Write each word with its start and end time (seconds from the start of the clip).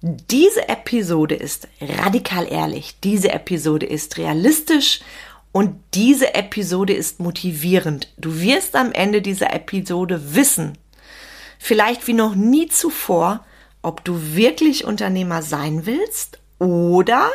Diese 0.00 0.68
Episode 0.68 1.34
ist 1.34 1.66
radikal 1.80 2.46
ehrlich, 2.48 3.00
diese 3.02 3.32
Episode 3.32 3.84
ist 3.84 4.16
realistisch 4.16 5.00
und 5.50 5.74
diese 5.92 6.36
Episode 6.36 6.92
ist 6.92 7.18
motivierend. 7.18 8.06
Du 8.16 8.40
wirst 8.40 8.76
am 8.76 8.92
Ende 8.92 9.22
dieser 9.22 9.52
Episode 9.52 10.36
wissen, 10.36 10.78
vielleicht 11.58 12.06
wie 12.06 12.12
noch 12.12 12.36
nie 12.36 12.68
zuvor, 12.68 13.44
ob 13.82 14.04
du 14.04 14.36
wirklich 14.36 14.84
Unternehmer 14.84 15.42
sein 15.42 15.84
willst 15.84 16.38
oder 16.60 17.28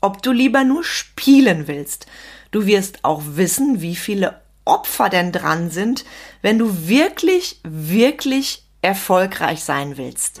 ob 0.00 0.22
du 0.22 0.30
lieber 0.30 0.62
nur 0.62 0.84
spielen 0.84 1.66
willst. 1.66 2.06
Du 2.52 2.66
wirst 2.66 3.00
auch 3.02 3.22
wissen, 3.24 3.80
wie 3.80 3.96
viele 3.96 4.42
Opfer 4.64 5.08
denn 5.08 5.32
dran 5.32 5.72
sind, 5.72 6.04
wenn 6.40 6.60
du 6.60 6.86
wirklich, 6.86 7.58
wirklich 7.64 8.62
erfolgreich 8.80 9.64
sein 9.64 9.96
willst. 9.96 10.40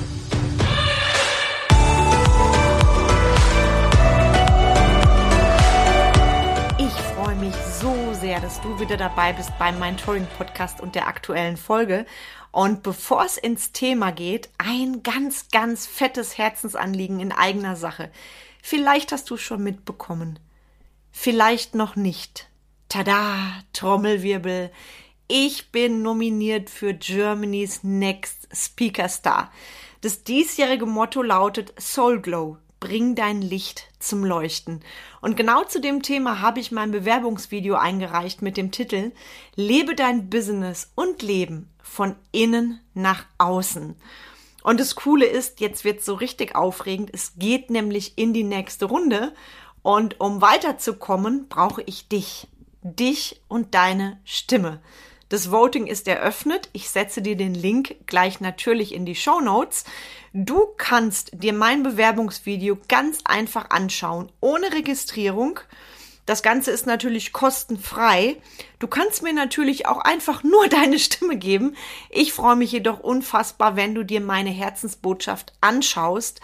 Dass 8.51 8.59
du 8.59 8.81
wieder 8.81 8.97
dabei 8.97 9.31
bist 9.31 9.57
beim 9.59 9.79
Mentoring 9.79 10.27
Podcast 10.37 10.81
und 10.81 10.93
der 10.95 11.07
aktuellen 11.07 11.55
Folge. 11.55 12.05
Und 12.51 12.83
bevor 12.83 13.23
es 13.23 13.37
ins 13.37 13.71
Thema 13.71 14.11
geht, 14.11 14.49
ein 14.57 15.03
ganz, 15.03 15.47
ganz 15.51 15.87
fettes 15.87 16.37
Herzensanliegen 16.37 17.21
in 17.21 17.31
eigener 17.31 17.77
Sache. 17.77 18.11
Vielleicht 18.61 19.13
hast 19.13 19.29
du 19.29 19.37
schon 19.37 19.63
mitbekommen. 19.63 20.37
Vielleicht 21.13 21.75
noch 21.75 21.95
nicht. 21.95 22.49
Tada, 22.89 23.63
Trommelwirbel. 23.71 24.69
Ich 25.29 25.71
bin 25.71 26.01
nominiert 26.01 26.69
für 26.69 26.93
Germany's 26.93 27.85
Next 27.85 28.49
Speaker 28.53 29.07
Star. 29.07 29.49
Das 30.01 30.25
diesjährige 30.25 30.87
Motto 30.87 31.21
lautet 31.21 31.73
Soul 31.79 32.19
Glow, 32.19 32.57
Bring 32.81 33.13
dein 33.13 33.43
Licht 33.43 33.87
zum 33.99 34.25
Leuchten. 34.25 34.81
Und 35.21 35.37
genau 35.37 35.63
zu 35.63 35.79
dem 35.79 36.01
Thema 36.01 36.41
habe 36.41 36.59
ich 36.59 36.71
mein 36.71 36.89
Bewerbungsvideo 36.89 37.75
eingereicht 37.75 38.41
mit 38.41 38.57
dem 38.57 38.71
Titel 38.71 39.11
Lebe 39.55 39.93
dein 39.93 40.31
Business 40.31 40.91
und 40.95 41.21
Leben 41.21 41.69
von 41.83 42.15
innen 42.31 42.79
nach 42.95 43.25
außen. 43.37 43.95
Und 44.63 44.79
das 44.79 44.95
Coole 44.95 45.27
ist, 45.27 45.59
jetzt 45.59 45.85
wird 45.85 45.99
es 45.99 46.05
so 46.05 46.15
richtig 46.15 46.55
aufregend, 46.55 47.11
es 47.13 47.33
geht 47.37 47.69
nämlich 47.69 48.17
in 48.17 48.33
die 48.33 48.43
nächste 48.43 48.85
Runde. 48.85 49.35
Und 49.83 50.19
um 50.19 50.41
weiterzukommen, 50.41 51.49
brauche 51.49 51.83
ich 51.83 52.07
dich. 52.07 52.47
Dich 52.81 53.41
und 53.47 53.75
deine 53.75 54.19
Stimme. 54.25 54.81
Das 55.31 55.49
Voting 55.49 55.87
ist 55.87 56.09
eröffnet. 56.09 56.67
Ich 56.73 56.89
setze 56.89 57.21
dir 57.21 57.37
den 57.37 57.53
Link 57.53 57.95
gleich 58.05 58.41
natürlich 58.41 58.93
in 58.93 59.05
die 59.05 59.15
Show 59.15 59.39
Notes. 59.39 59.85
Du 60.33 60.67
kannst 60.75 61.31
dir 61.31 61.53
mein 61.53 61.83
Bewerbungsvideo 61.83 62.77
ganz 62.89 63.19
einfach 63.23 63.69
anschauen, 63.69 64.29
ohne 64.41 64.73
Registrierung. 64.73 65.61
Das 66.25 66.43
Ganze 66.43 66.71
ist 66.71 66.85
natürlich 66.85 67.31
kostenfrei. 67.31 68.41
Du 68.79 68.87
kannst 68.87 69.23
mir 69.23 69.31
natürlich 69.31 69.85
auch 69.85 69.99
einfach 69.99 70.43
nur 70.43 70.67
deine 70.67 70.99
Stimme 70.99 71.37
geben. 71.37 71.77
Ich 72.09 72.33
freue 72.33 72.57
mich 72.57 72.73
jedoch 72.73 72.99
unfassbar, 72.99 73.77
wenn 73.77 73.95
du 73.95 74.03
dir 74.03 74.19
meine 74.19 74.49
Herzensbotschaft 74.49 75.53
anschaust 75.61 76.41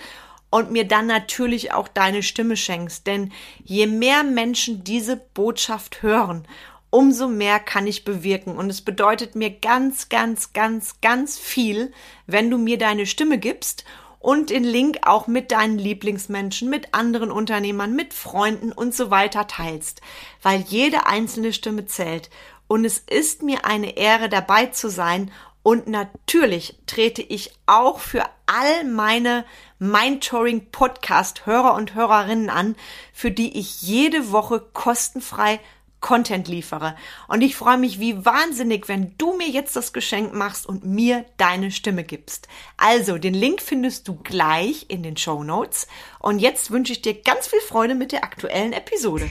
und 0.49 0.71
mir 0.71 0.87
dann 0.87 1.07
natürlich 1.07 1.73
auch 1.73 1.89
deine 1.89 2.23
Stimme 2.23 2.55
schenkst. 2.55 3.05
Denn 3.05 3.33
je 3.65 3.85
mehr 3.85 4.23
Menschen 4.23 4.85
diese 4.85 5.17
Botschaft 5.17 6.03
hören 6.03 6.47
umso 6.89 7.27
mehr 7.27 7.59
kann 7.59 7.87
ich 7.87 8.05
bewirken. 8.05 8.57
Und 8.57 8.69
es 8.69 8.81
bedeutet 8.81 9.35
mir 9.35 9.49
ganz, 9.49 10.09
ganz, 10.09 10.53
ganz, 10.53 11.01
ganz 11.01 11.37
viel, 11.37 11.91
wenn 12.25 12.49
du 12.49 12.57
mir 12.57 12.77
deine 12.77 13.05
Stimme 13.05 13.37
gibst 13.37 13.85
und 14.19 14.49
den 14.49 14.63
Link 14.63 14.99
auch 15.03 15.27
mit 15.27 15.51
deinen 15.51 15.77
Lieblingsmenschen, 15.77 16.69
mit 16.69 16.93
anderen 16.93 17.31
Unternehmern, 17.31 17.95
mit 17.95 18.13
Freunden 18.13 18.71
und 18.71 18.95
so 18.95 19.11
weiter 19.11 19.47
teilst, 19.47 20.01
weil 20.41 20.61
jede 20.61 21.05
einzelne 21.05 21.53
Stimme 21.53 21.85
zählt. 21.85 22.29
Und 22.67 22.83
es 22.83 22.99
ist 22.99 23.43
mir 23.43 23.65
eine 23.65 23.95
Ehre 23.95 24.27
dabei 24.27 24.65
zu 24.67 24.89
sein 24.89 25.31
und 25.67 25.85
natürlich 25.85 26.79
trete 26.85 27.21
ich 27.21 27.51
auch 27.65 27.99
für 27.99 28.23
all 28.45 28.85
meine 28.85 29.43
Mindtouring 29.79 30.71
Podcast 30.71 31.45
Hörer 31.45 31.73
und 31.73 31.93
Hörerinnen 31.93 32.49
an, 32.49 32.77
für 33.11 33.31
die 33.31 33.59
ich 33.59 33.81
jede 33.81 34.31
Woche 34.31 34.61
kostenfrei 34.61 35.59
Content 35.99 36.47
liefere. 36.47 36.95
Und 37.27 37.41
ich 37.41 37.55
freue 37.55 37.77
mich 37.77 37.99
wie 37.99 38.23
wahnsinnig, 38.23 38.87
wenn 38.87 39.15
du 39.17 39.35
mir 39.35 39.49
jetzt 39.49 39.75
das 39.75 39.93
Geschenk 39.93 40.33
machst 40.33 40.65
und 40.65 40.85
mir 40.85 41.25
deine 41.37 41.71
Stimme 41.71 42.03
gibst. 42.03 42.47
Also, 42.77 43.17
den 43.17 43.33
Link 43.33 43.61
findest 43.61 44.07
du 44.07 44.15
gleich 44.15 44.85
in 44.89 45.03
den 45.03 45.17
Show 45.17 45.43
Notes. 45.43 45.87
Und 46.19 46.39
jetzt 46.39 46.71
wünsche 46.71 46.93
ich 46.93 47.01
dir 47.01 47.21
ganz 47.21 47.47
viel 47.47 47.61
Freude 47.61 47.95
mit 47.95 48.11
der 48.11 48.23
aktuellen 48.23 48.73
Episode. 48.73 49.29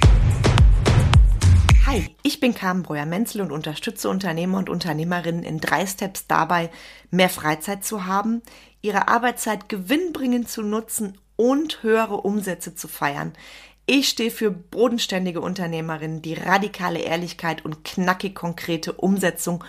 Hi, 1.86 2.04
ich 2.24 2.40
bin 2.40 2.52
Carmen 2.52 2.82
Breuer-Menzel 2.82 3.40
und 3.40 3.52
unterstütze 3.52 4.08
Unternehmer 4.08 4.58
und 4.58 4.68
Unternehmerinnen 4.68 5.44
in 5.44 5.60
drei 5.60 5.86
Steps 5.86 6.26
dabei, 6.26 6.68
mehr 7.12 7.28
Freizeit 7.28 7.84
zu 7.84 8.06
haben, 8.06 8.42
ihre 8.82 9.06
Arbeitszeit 9.06 9.68
gewinnbringend 9.68 10.48
zu 10.48 10.62
nutzen 10.62 11.16
und 11.36 11.84
höhere 11.84 12.16
Umsätze 12.16 12.74
zu 12.74 12.88
feiern. 12.88 13.34
Ich 13.88 14.08
stehe 14.08 14.32
für 14.32 14.50
bodenständige 14.50 15.40
Unternehmerinnen, 15.40 16.20
die 16.20 16.34
radikale 16.34 16.98
Ehrlichkeit 16.98 17.64
und 17.64 17.84
knackig 17.84 18.34
konkrete 18.34 18.92
Umsetzung 18.92 19.62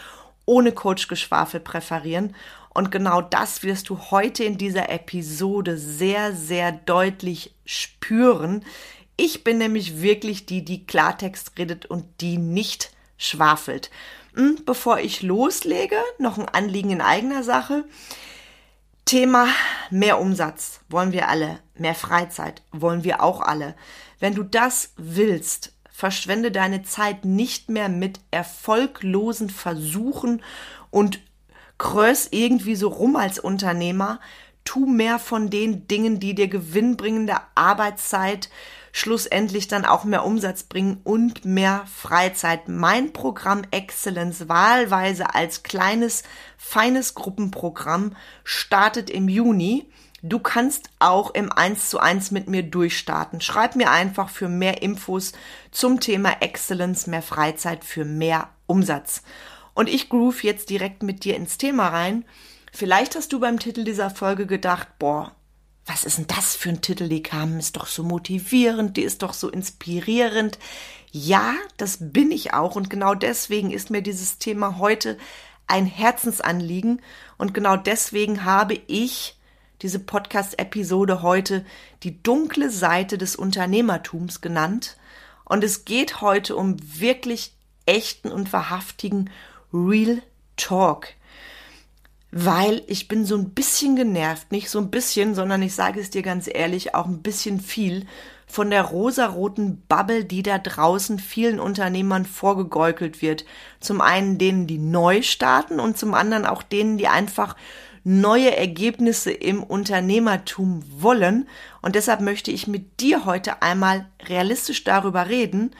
ohne 0.45 0.71
Coachgeschwafel 0.71 1.59
präferieren. 1.59 2.35
Und 2.73 2.89
genau 2.89 3.21
das 3.21 3.61
wirst 3.61 3.89
du 3.89 3.99
heute 4.09 4.43
in 4.43 4.57
dieser 4.57 4.89
Episode 4.89 5.77
sehr, 5.77 6.33
sehr 6.33 6.71
deutlich 6.71 7.53
spüren. 7.65 8.65
Ich 9.17 9.43
bin 9.43 9.59
nämlich 9.59 10.01
wirklich 10.01 10.47
die, 10.47 10.65
die 10.65 10.87
Klartext 10.87 11.51
redet 11.59 11.85
und 11.85 12.05
die 12.19 12.39
nicht 12.39 12.91
schwafelt. 13.19 13.91
Hm, 14.33 14.63
bevor 14.65 14.97
ich 14.97 15.21
loslege, 15.21 15.97
noch 16.17 16.39
ein 16.39 16.49
Anliegen 16.49 16.89
in 16.89 17.01
eigener 17.01 17.43
Sache. 17.43 17.83
Thema 19.05 19.47
mehr 19.89 20.19
Umsatz 20.19 20.81
wollen 20.89 21.13
wir 21.13 21.29
alle, 21.29 21.59
mehr 21.75 21.95
Freizeit 21.95 22.61
wollen 22.71 23.03
wir 23.03 23.23
auch 23.23 23.41
alle. 23.41 23.75
Wenn 24.19 24.35
du 24.35 24.43
das 24.43 24.93
willst, 24.97 25.73
verschwende 25.91 26.51
deine 26.51 26.83
Zeit 26.83 27.25
nicht 27.25 27.69
mehr 27.69 27.89
mit 27.89 28.19
erfolglosen 28.31 29.49
Versuchen 29.49 30.41
und 30.91 31.19
krös 31.77 32.27
irgendwie 32.31 32.75
so 32.75 32.89
rum 32.89 33.15
als 33.15 33.39
Unternehmer. 33.39 34.19
Tu 34.63 34.85
mehr 34.85 35.17
von 35.17 35.49
den 35.49 35.87
Dingen, 35.87 36.19
die 36.19 36.35
dir 36.35 36.47
gewinnbringende 36.47 37.37
Arbeitszeit 37.55 38.49
schlussendlich 38.91 39.67
dann 39.67 39.85
auch 39.85 40.05
mehr 40.05 40.25
Umsatz 40.25 40.63
bringen 40.63 41.01
und 41.03 41.45
mehr 41.45 41.85
Freizeit. 41.85 42.67
Mein 42.67 43.13
Programm 43.13 43.61
Excellence, 43.69 44.49
wahlweise 44.49 45.35
als 45.35 45.61
kleines, 45.61 46.23
feines 46.57 47.13
Gruppenprogramm, 47.13 48.15
startet 48.43 49.09
im 49.09 49.29
Juni. 49.29 49.87
Du 50.23 50.39
kannst 50.39 50.89
auch 50.99 51.31
im 51.31 51.51
1 51.51 51.89
zu 51.89 51.99
1 51.99 52.31
mit 52.31 52.47
mir 52.47 52.63
durchstarten. 52.63 53.39
Schreib 53.39 53.75
mir 53.75 53.91
einfach 53.91 54.29
für 54.29 54.49
mehr 54.49 54.81
Infos 54.81 55.33
zum 55.71 55.99
Thema 55.99 56.41
Excellence, 56.41 57.05
mehr 57.05 57.21
Freizeit 57.21 57.85
für 57.85 58.03
mehr 58.03 58.49
Umsatz. 58.65 59.21
Und 59.75 59.89
ich 59.89 60.09
groove 60.09 60.43
jetzt 60.43 60.71
direkt 60.71 61.03
mit 61.03 61.23
dir 61.23 61.35
ins 61.35 61.59
Thema 61.59 61.89
rein. 61.89 62.25
Vielleicht 62.73 63.15
hast 63.15 63.31
du 63.31 63.39
beim 63.39 63.59
Titel 63.59 63.83
dieser 63.83 64.09
Folge 64.09 64.47
gedacht, 64.47 64.87
boah, 64.97 65.31
was 65.85 66.03
ist 66.03 66.17
denn 66.17 66.27
das 66.27 66.55
für 66.55 66.69
ein 66.69 66.81
Titel, 66.81 67.07
die 67.07 67.23
kam, 67.23 67.59
ist 67.59 67.77
doch 67.77 67.87
so 67.87 68.03
motivierend, 68.03 68.97
die 68.97 69.03
ist 69.03 69.21
doch 69.21 69.33
so 69.33 69.49
inspirierend. 69.49 70.59
Ja, 71.11 71.53
das 71.77 71.97
bin 71.99 72.31
ich 72.31 72.53
auch 72.53 72.75
und 72.75 72.89
genau 72.89 73.15
deswegen 73.15 73.71
ist 73.71 73.89
mir 73.89 74.01
dieses 74.01 74.37
Thema 74.37 74.79
heute 74.79 75.17
ein 75.67 75.85
Herzensanliegen 75.85 77.01
und 77.37 77.53
genau 77.53 77.77
deswegen 77.77 78.43
habe 78.43 78.79
ich 78.87 79.36
diese 79.81 79.99
Podcast-Episode 79.99 81.21
heute 81.21 81.65
die 82.03 82.21
dunkle 82.23 82.69
Seite 82.69 83.17
des 83.17 83.35
Unternehmertums 83.35 84.41
genannt. 84.41 84.97
Und 85.45 85.63
es 85.63 85.85
geht 85.85 86.21
heute 86.21 86.55
um 86.55 86.77
wirklich 86.81 87.53
echten 87.85 88.31
und 88.31 88.51
wahrhaftigen 88.51 89.29
Real 89.73 90.21
Talk. 90.55 91.09
weil 92.31 92.83
ich 92.87 93.07
bin 93.07 93.25
so 93.25 93.37
ein 93.37 93.51
bisschen 93.51 93.95
genervt, 93.95 94.51
nicht 94.51 94.69
so 94.69 94.79
ein 94.79 94.91
bisschen, 94.91 95.33
sondern 95.33 95.61
ich 95.61 95.73
sage 95.73 95.99
es 95.99 96.09
dir 96.09 96.21
ganz 96.21 96.49
ehrlich, 96.53 96.93
auch 96.93 97.05
ein 97.05 97.21
bisschen 97.21 97.61
viel 97.61 98.05
von 98.45 98.69
der 98.69 98.83
rosaroten 98.83 99.81
Bubble, 99.87 100.25
die 100.25 100.43
da 100.43 100.57
draußen 100.57 101.19
vielen 101.19 101.59
Unternehmern 101.59 102.25
vorgegeukelt 102.25 103.21
wird. 103.21 103.45
Zum 103.79 104.01
einen 104.01 104.37
denen, 104.37 104.67
die 104.67 104.77
neu 104.77 105.21
starten 105.21 105.79
und 105.79 105.97
zum 105.97 106.13
anderen 106.13 106.45
auch 106.45 106.63
denen, 106.63 106.97
die 106.97 107.07
einfach 107.07 107.55
neue 108.07 108.55
Ergebnisse 108.55 109.31
im 109.31 109.61
Unternehmertum 109.61 110.81
wollen. 111.01 111.49
Und 111.81 111.95
deshalb 111.95 112.21
möchte 112.21 112.51
ich 112.51 112.65
mit 112.65 113.01
dir 113.01 113.25
heute 113.25 113.61
einmal 113.61 114.09
realistisch 114.27 114.83
darüber 114.83 115.27
reden, 115.27 115.71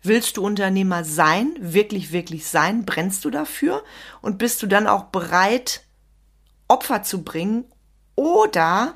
Willst 0.00 0.36
du 0.36 0.46
Unternehmer 0.46 1.02
sein, 1.02 1.56
wirklich, 1.58 2.12
wirklich 2.12 2.46
sein? 2.46 2.84
Brennst 2.84 3.24
du 3.24 3.30
dafür? 3.30 3.82
Und 4.22 4.38
bist 4.38 4.62
du 4.62 4.68
dann 4.68 4.86
auch 4.86 5.06
bereit, 5.06 5.82
Opfer 6.68 7.02
zu 7.02 7.24
bringen? 7.24 7.64
Oder 8.14 8.94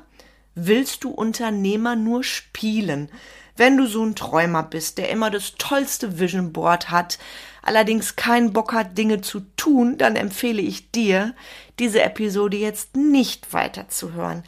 willst 0.55 1.03
du 1.03 1.09
Unternehmer 1.09 1.97
nur 1.97 2.23
spielen? 2.23 3.09
Wenn 3.55 3.77
du 3.77 3.85
so 3.85 4.03
ein 4.03 4.15
Träumer 4.15 4.63
bist, 4.63 4.97
der 4.97 5.09
immer 5.09 5.29
das 5.29 5.55
tollste 5.57 6.19
Vision 6.19 6.53
Board 6.53 6.89
hat, 6.89 7.19
allerdings 7.61 8.15
keinen 8.15 8.51
Bock 8.51 8.73
hat, 8.73 8.97
Dinge 8.97 9.21
zu 9.21 9.41
tun, 9.57 9.97
dann 9.97 10.15
empfehle 10.15 10.61
ich 10.61 10.91
dir, 10.91 11.35
diese 11.79 12.01
Episode 12.01 12.57
jetzt 12.57 12.95
nicht 12.95 13.53
weiterzuhören. 13.53 14.43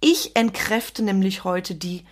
Ich 0.00 0.36
entkräfte 0.36 1.02
nämlich 1.02 1.44
heute 1.44 1.74
die 1.74 2.04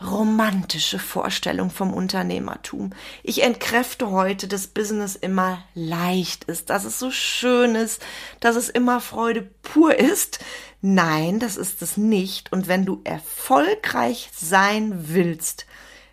romantische 0.00 0.98
Vorstellung 0.98 1.70
vom 1.70 1.92
Unternehmertum. 1.92 2.90
Ich 3.22 3.42
entkräfte 3.42 4.10
heute, 4.10 4.48
dass 4.48 4.66
Business 4.66 5.16
immer 5.16 5.62
leicht 5.74 6.44
ist, 6.44 6.70
dass 6.70 6.84
es 6.84 6.98
so 6.98 7.10
schön 7.10 7.74
ist, 7.74 8.02
dass 8.40 8.56
es 8.56 8.68
immer 8.68 9.00
Freude 9.00 9.42
pur 9.62 9.94
ist. 9.94 10.40
Nein, 10.82 11.38
das 11.38 11.56
ist 11.56 11.80
es 11.80 11.96
nicht. 11.96 12.52
Und 12.52 12.68
wenn 12.68 12.84
du 12.84 13.00
erfolgreich 13.04 14.30
sein 14.34 15.08
willst, 15.08 15.66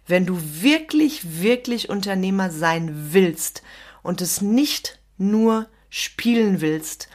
wenn 0.07 0.25
du 0.25 0.39
wirklich, 0.39 1.41
wirklich 1.41 1.89
Unternehmer 1.89 2.51
sein 2.51 3.13
willst 3.13 3.63
und 4.03 4.21
es 4.21 4.41
nicht 4.41 4.99
nur 5.17 5.67
spielen 5.89 6.61
willst, 6.61 7.09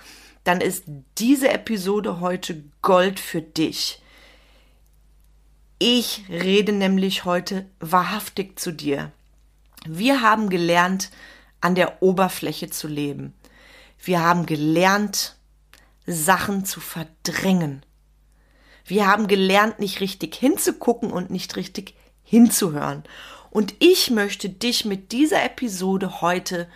dann 0.44 0.60
ist 0.60 0.84
diese 1.18 1.48
Episode 1.48 2.20
heute 2.20 2.64
Gold 2.82 3.18
für 3.18 3.42
dich. 3.42 4.00
Ich 5.78 6.24
rede 6.30 6.72
nämlich 6.72 7.26
heute 7.26 7.66
wahrhaftig 7.80 8.58
zu 8.58 8.72
dir. 8.72 9.12
Wir 9.86 10.22
haben 10.22 10.48
gelernt, 10.48 11.10
an 11.60 11.74
der 11.74 12.02
Oberfläche 12.02 12.70
zu 12.70 12.88
leben. 12.88 13.34
Wir 14.02 14.22
haben 14.22 14.46
gelernt, 14.46 15.36
Sachen 16.06 16.64
zu 16.64 16.80
verdrängen. 16.80 17.84
Wir 18.86 19.06
haben 19.06 19.26
gelernt, 19.26 19.78
nicht 19.78 20.00
richtig 20.00 20.34
hinzugucken 20.34 21.10
und 21.10 21.30
nicht 21.30 21.56
richtig 21.56 21.94
hinzuhören. 22.22 23.04
Und 23.50 23.74
ich 23.78 24.10
möchte 24.10 24.48
dich 24.48 24.86
mit 24.86 25.12
dieser 25.12 25.44
Episode 25.44 26.22
heute 26.22 26.68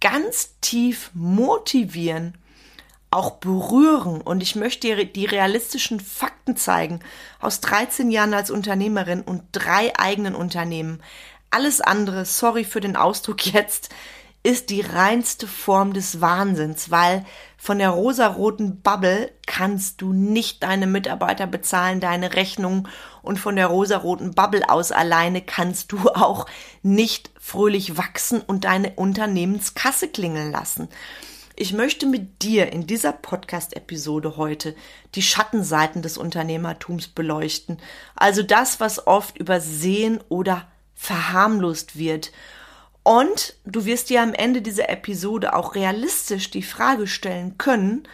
ganz 0.00 0.56
tief 0.60 1.10
motivieren 1.14 2.36
auch 3.12 3.32
berühren. 3.32 4.20
Und 4.20 4.42
ich 4.42 4.56
möchte 4.56 4.88
dir 4.88 5.04
die 5.04 5.26
realistischen 5.26 6.00
Fakten 6.00 6.56
zeigen 6.56 7.00
aus 7.40 7.60
13 7.60 8.10
Jahren 8.10 8.34
als 8.34 8.50
Unternehmerin 8.50 9.22
und 9.22 9.42
drei 9.52 9.92
eigenen 9.98 10.34
Unternehmen. 10.34 11.00
Alles 11.50 11.80
andere, 11.80 12.24
sorry 12.24 12.64
für 12.64 12.80
den 12.80 12.96
Ausdruck 12.96 13.46
jetzt, 13.52 13.90
ist 14.44 14.70
die 14.70 14.80
reinste 14.80 15.46
Form 15.46 15.92
des 15.92 16.20
Wahnsinns, 16.20 16.90
weil 16.90 17.24
von 17.56 17.78
der 17.78 17.90
rosaroten 17.90 18.80
Bubble 18.80 19.30
kannst 19.46 20.00
du 20.02 20.12
nicht 20.12 20.64
deine 20.64 20.88
Mitarbeiter 20.88 21.46
bezahlen, 21.46 22.00
deine 22.00 22.34
Rechnungen 22.34 22.88
und 23.22 23.38
von 23.38 23.54
der 23.54 23.68
rosaroten 23.68 24.34
Bubble 24.34 24.68
aus 24.68 24.90
alleine 24.90 25.42
kannst 25.42 25.92
du 25.92 25.98
auch 26.08 26.46
nicht 26.82 27.30
fröhlich 27.38 27.96
wachsen 27.96 28.40
und 28.40 28.64
deine 28.64 28.94
Unternehmenskasse 28.96 30.08
klingeln 30.08 30.50
lassen. 30.50 30.88
Ich 31.62 31.72
möchte 31.72 32.06
mit 32.06 32.42
dir 32.42 32.72
in 32.72 32.88
dieser 32.88 33.12
Podcast-Episode 33.12 34.36
heute 34.36 34.74
die 35.14 35.22
Schattenseiten 35.22 36.02
des 36.02 36.18
Unternehmertums 36.18 37.06
beleuchten, 37.06 37.78
also 38.16 38.42
das, 38.42 38.80
was 38.80 39.06
oft 39.06 39.38
übersehen 39.38 40.18
oder 40.28 40.66
verharmlost 40.96 41.96
wird. 41.96 42.32
Und 43.04 43.54
du 43.64 43.84
wirst 43.84 44.10
dir 44.10 44.22
am 44.22 44.34
Ende 44.34 44.60
dieser 44.60 44.88
Episode 44.88 45.54
auch 45.54 45.76
realistisch 45.76 46.50
die 46.50 46.64
Frage 46.64 47.06
stellen 47.06 47.58
können, 47.58 48.08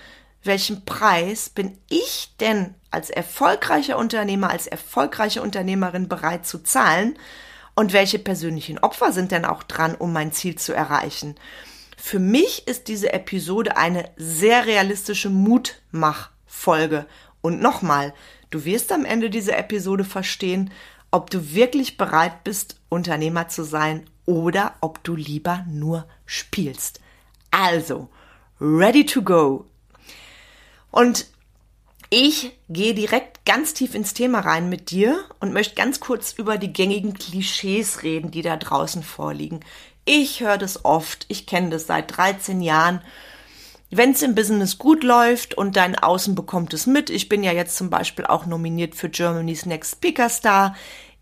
welchen 0.44 0.84
Preis 0.84 1.48
bin 1.48 1.78
ich 1.88 2.34
denn 2.40 2.74
als 2.90 3.08
erfolgreicher 3.08 3.96
Unternehmer, 3.96 4.50
als 4.50 4.66
erfolgreiche 4.66 5.40
Unternehmerin 5.40 6.06
bereit 6.06 6.46
zu 6.46 6.58
zahlen 6.58 7.18
und 7.74 7.94
welche 7.94 8.18
persönlichen 8.18 8.78
Opfer 8.78 9.10
sind 9.10 9.32
denn 9.32 9.46
auch 9.46 9.62
dran, 9.62 9.94
um 9.94 10.12
mein 10.12 10.32
Ziel 10.32 10.56
zu 10.56 10.74
erreichen. 10.74 11.36
Für 12.10 12.20
mich 12.20 12.66
ist 12.66 12.88
diese 12.88 13.12
Episode 13.12 13.76
eine 13.76 14.10
sehr 14.16 14.64
realistische 14.64 15.28
Mutmachfolge. 15.28 17.04
Und 17.42 17.60
nochmal, 17.60 18.14
du 18.48 18.64
wirst 18.64 18.92
am 18.92 19.04
Ende 19.04 19.28
dieser 19.28 19.58
Episode 19.58 20.04
verstehen, 20.04 20.70
ob 21.10 21.28
du 21.28 21.52
wirklich 21.52 21.98
bereit 21.98 22.44
bist, 22.44 22.80
Unternehmer 22.88 23.48
zu 23.48 23.62
sein 23.62 24.06
oder 24.24 24.76
ob 24.80 25.04
du 25.04 25.16
lieber 25.16 25.66
nur 25.68 26.08
spielst. 26.24 27.00
Also, 27.50 28.08
ready 28.58 29.04
to 29.04 29.20
go. 29.20 29.66
Und 30.90 31.26
ich 32.08 32.52
gehe 32.70 32.94
direkt 32.94 33.44
ganz 33.44 33.74
tief 33.74 33.94
ins 33.94 34.14
Thema 34.14 34.40
rein 34.40 34.70
mit 34.70 34.90
dir 34.90 35.26
und 35.40 35.52
möchte 35.52 35.74
ganz 35.74 36.00
kurz 36.00 36.32
über 36.32 36.56
die 36.56 36.72
gängigen 36.72 37.12
Klischees 37.12 38.02
reden, 38.02 38.30
die 38.30 38.40
da 38.40 38.56
draußen 38.56 39.02
vorliegen. 39.02 39.60
Ich 40.10 40.40
höre 40.40 40.56
das 40.56 40.86
oft. 40.86 41.26
Ich 41.28 41.44
kenne 41.44 41.68
das 41.68 41.86
seit 41.86 42.16
13 42.16 42.62
Jahren. 42.62 43.02
Wenn 43.90 44.12
es 44.12 44.22
im 44.22 44.34
Business 44.34 44.78
gut 44.78 45.04
läuft 45.04 45.52
und 45.52 45.76
dein 45.76 45.98
Außen 45.98 46.34
bekommt 46.34 46.72
es 46.72 46.86
mit, 46.86 47.10
ich 47.10 47.28
bin 47.28 47.44
ja 47.44 47.52
jetzt 47.52 47.76
zum 47.76 47.90
Beispiel 47.90 48.24
auch 48.24 48.46
nominiert 48.46 48.94
für 48.94 49.10
Germany's 49.10 49.66
Next 49.66 49.96
Speaker 49.96 50.30
Star. 50.30 50.74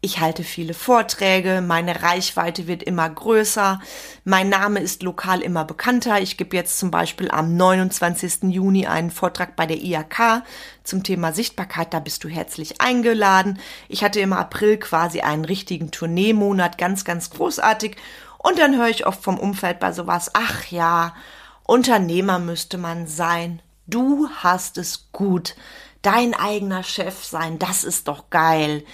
Ich 0.03 0.21
halte 0.21 0.45
viele 0.45 0.73
Vorträge, 0.73 1.65
meine 1.67 2.05
Reichweite 2.05 2.69
wird 2.69 2.85
immer 2.85 3.11
größer, 3.11 3.81
mein 4.23 4.51
Name 4.51 4.79
ist 4.79 5.03
lokal 5.03 5.41
immer 5.41 5.65
bekannter. 5.65 6.21
Ich 6.21 6.37
gebe 6.37 6.55
jetzt 6.55 6.79
zum 6.79 6.93
Beispiel 6.93 7.29
am 7.29 7.57
29. 7.57 8.45
Juni 8.55 8.87
einen 8.87 9.11
Vortrag 9.11 9.57
bei 9.57 9.67
der 9.67 9.83
IAK 9.83 10.45
zum 10.85 11.03
Thema 11.03 11.33
Sichtbarkeit, 11.33 11.93
da 11.93 11.99
bist 11.99 12.23
du 12.23 12.29
herzlich 12.29 12.81
eingeladen. 12.81 13.59
Ich 13.89 14.05
hatte 14.05 14.21
im 14.21 14.33
April 14.33 14.77
quasi 14.77 15.23
einen 15.23 15.45
richtigen 15.45 15.91
Tourneemonat, 15.91 16.79
ganz, 16.79 17.05
ganz 17.05 17.31
großartig 17.31 17.97
und 18.47 18.61
dann 18.61 18.77
höre 18.77 18.89
ich 18.89 19.07
oft 19.07 19.25
vom 19.25 19.41
Umfeld 19.41 19.81
bei 19.81 19.93
sowas, 19.93 20.31
ach 20.35 20.67
ja, 20.71 21.17
Unternehmer 21.65 22.39
müsste 22.39 22.79
man 22.79 23.09
sein. 23.09 23.61
Du 23.89 24.29
hast 24.37 24.79
es 24.79 25.09
gut. 25.11 25.57
Dein 26.01 26.33
eigener 26.33 26.85
Chef 26.85 27.25
sein, 27.25 27.59
das 27.59 27.83
ist 27.83 28.07
doch 28.07 28.31
geil. 28.31 28.85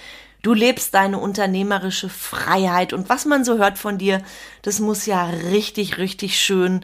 Du 0.41 0.53
lebst 0.55 0.95
deine 0.95 1.19
unternehmerische 1.19 2.09
Freiheit 2.09 2.93
und 2.93 3.09
was 3.09 3.25
man 3.25 3.45
so 3.45 3.59
hört 3.59 3.77
von 3.77 3.99
dir, 3.99 4.23
das 4.63 4.79
muss 4.79 5.05
ja 5.05 5.25
richtig, 5.25 5.99
richtig 5.99 6.39
schön 6.39 6.83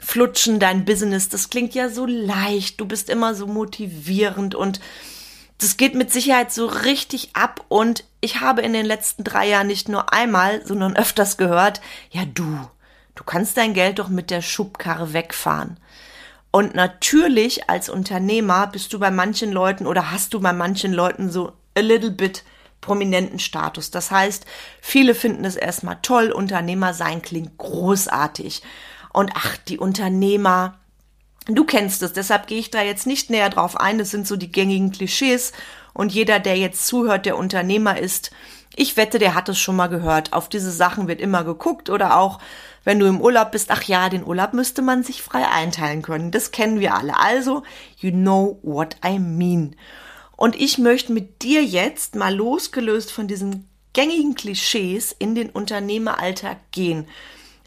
flutschen, 0.00 0.58
dein 0.58 0.84
Business. 0.84 1.28
Das 1.28 1.48
klingt 1.48 1.76
ja 1.76 1.88
so 1.88 2.06
leicht. 2.06 2.80
Du 2.80 2.86
bist 2.86 3.08
immer 3.08 3.36
so 3.36 3.46
motivierend 3.46 4.56
und 4.56 4.80
das 5.60 5.76
geht 5.76 5.94
mit 5.94 6.10
Sicherheit 6.10 6.50
so 6.50 6.66
richtig 6.66 7.30
ab 7.34 7.64
und 7.68 8.04
ich 8.20 8.40
habe 8.40 8.62
in 8.62 8.72
den 8.72 8.86
letzten 8.86 9.24
drei 9.24 9.48
Jahren 9.48 9.66
nicht 9.66 9.88
nur 9.88 10.12
einmal, 10.12 10.64
sondern 10.66 10.96
öfters 10.96 11.36
gehört, 11.36 11.80
ja 12.10 12.22
du, 12.24 12.68
du 13.14 13.24
kannst 13.24 13.56
dein 13.56 13.74
Geld 13.74 13.98
doch 13.98 14.08
mit 14.08 14.30
der 14.30 14.42
Schubkarre 14.42 15.12
wegfahren. 15.12 15.78
Und 16.50 16.74
natürlich 16.74 17.68
als 17.68 17.88
Unternehmer 17.88 18.66
bist 18.66 18.92
du 18.92 18.98
bei 18.98 19.10
manchen 19.10 19.52
Leuten 19.52 19.86
oder 19.86 20.10
hast 20.10 20.34
du 20.34 20.40
bei 20.40 20.52
manchen 20.52 20.92
Leuten 20.92 21.30
so 21.30 21.52
a 21.76 21.80
little 21.80 22.10
bit 22.10 22.42
prominenten 22.80 23.38
Status. 23.38 23.90
Das 23.90 24.10
heißt, 24.10 24.46
viele 24.80 25.14
finden 25.14 25.44
es 25.44 25.56
erstmal 25.56 25.98
toll, 26.02 26.32
Unternehmer 26.32 26.94
sein 26.94 27.22
klingt 27.22 27.58
großartig. 27.58 28.62
Und 29.12 29.32
ach, 29.34 29.56
die 29.58 29.78
Unternehmer, 29.78 30.79
Du 31.46 31.64
kennst 31.64 32.02
es, 32.02 32.12
deshalb 32.12 32.46
gehe 32.46 32.58
ich 32.58 32.70
da 32.70 32.82
jetzt 32.82 33.06
nicht 33.06 33.30
näher 33.30 33.50
drauf 33.50 33.76
ein. 33.76 33.98
Das 33.98 34.10
sind 34.10 34.26
so 34.26 34.36
die 34.36 34.52
gängigen 34.52 34.92
Klischees. 34.92 35.52
Und 35.92 36.12
jeder, 36.12 36.38
der 36.38 36.56
jetzt 36.56 36.86
zuhört, 36.86 37.26
der 37.26 37.36
Unternehmer 37.36 37.98
ist, 37.98 38.30
ich 38.76 38.96
wette, 38.96 39.18
der 39.18 39.34
hat 39.34 39.48
es 39.48 39.58
schon 39.58 39.76
mal 39.76 39.88
gehört. 39.88 40.32
Auf 40.32 40.48
diese 40.48 40.70
Sachen 40.70 41.08
wird 41.08 41.20
immer 41.20 41.44
geguckt 41.44 41.90
oder 41.90 42.16
auch, 42.16 42.38
wenn 42.84 42.98
du 42.98 43.06
im 43.06 43.20
Urlaub 43.20 43.50
bist, 43.52 43.70
ach 43.70 43.82
ja, 43.82 44.08
den 44.08 44.24
Urlaub 44.24 44.54
müsste 44.54 44.80
man 44.80 45.02
sich 45.02 45.22
frei 45.22 45.46
einteilen 45.48 46.02
können. 46.02 46.30
Das 46.30 46.50
kennen 46.50 46.80
wir 46.80 46.94
alle. 46.94 47.18
Also, 47.18 47.62
you 47.98 48.10
know 48.10 48.58
what 48.62 48.96
I 49.04 49.18
mean. 49.18 49.76
Und 50.36 50.56
ich 50.58 50.78
möchte 50.78 51.12
mit 51.12 51.42
dir 51.42 51.62
jetzt 51.62 52.14
mal 52.14 52.34
losgelöst 52.34 53.12
von 53.12 53.26
diesen 53.26 53.68
gängigen 53.92 54.34
Klischees 54.34 55.14
in 55.18 55.34
den 55.34 55.50
Unternehmeralltag 55.50 56.58
gehen. 56.70 57.06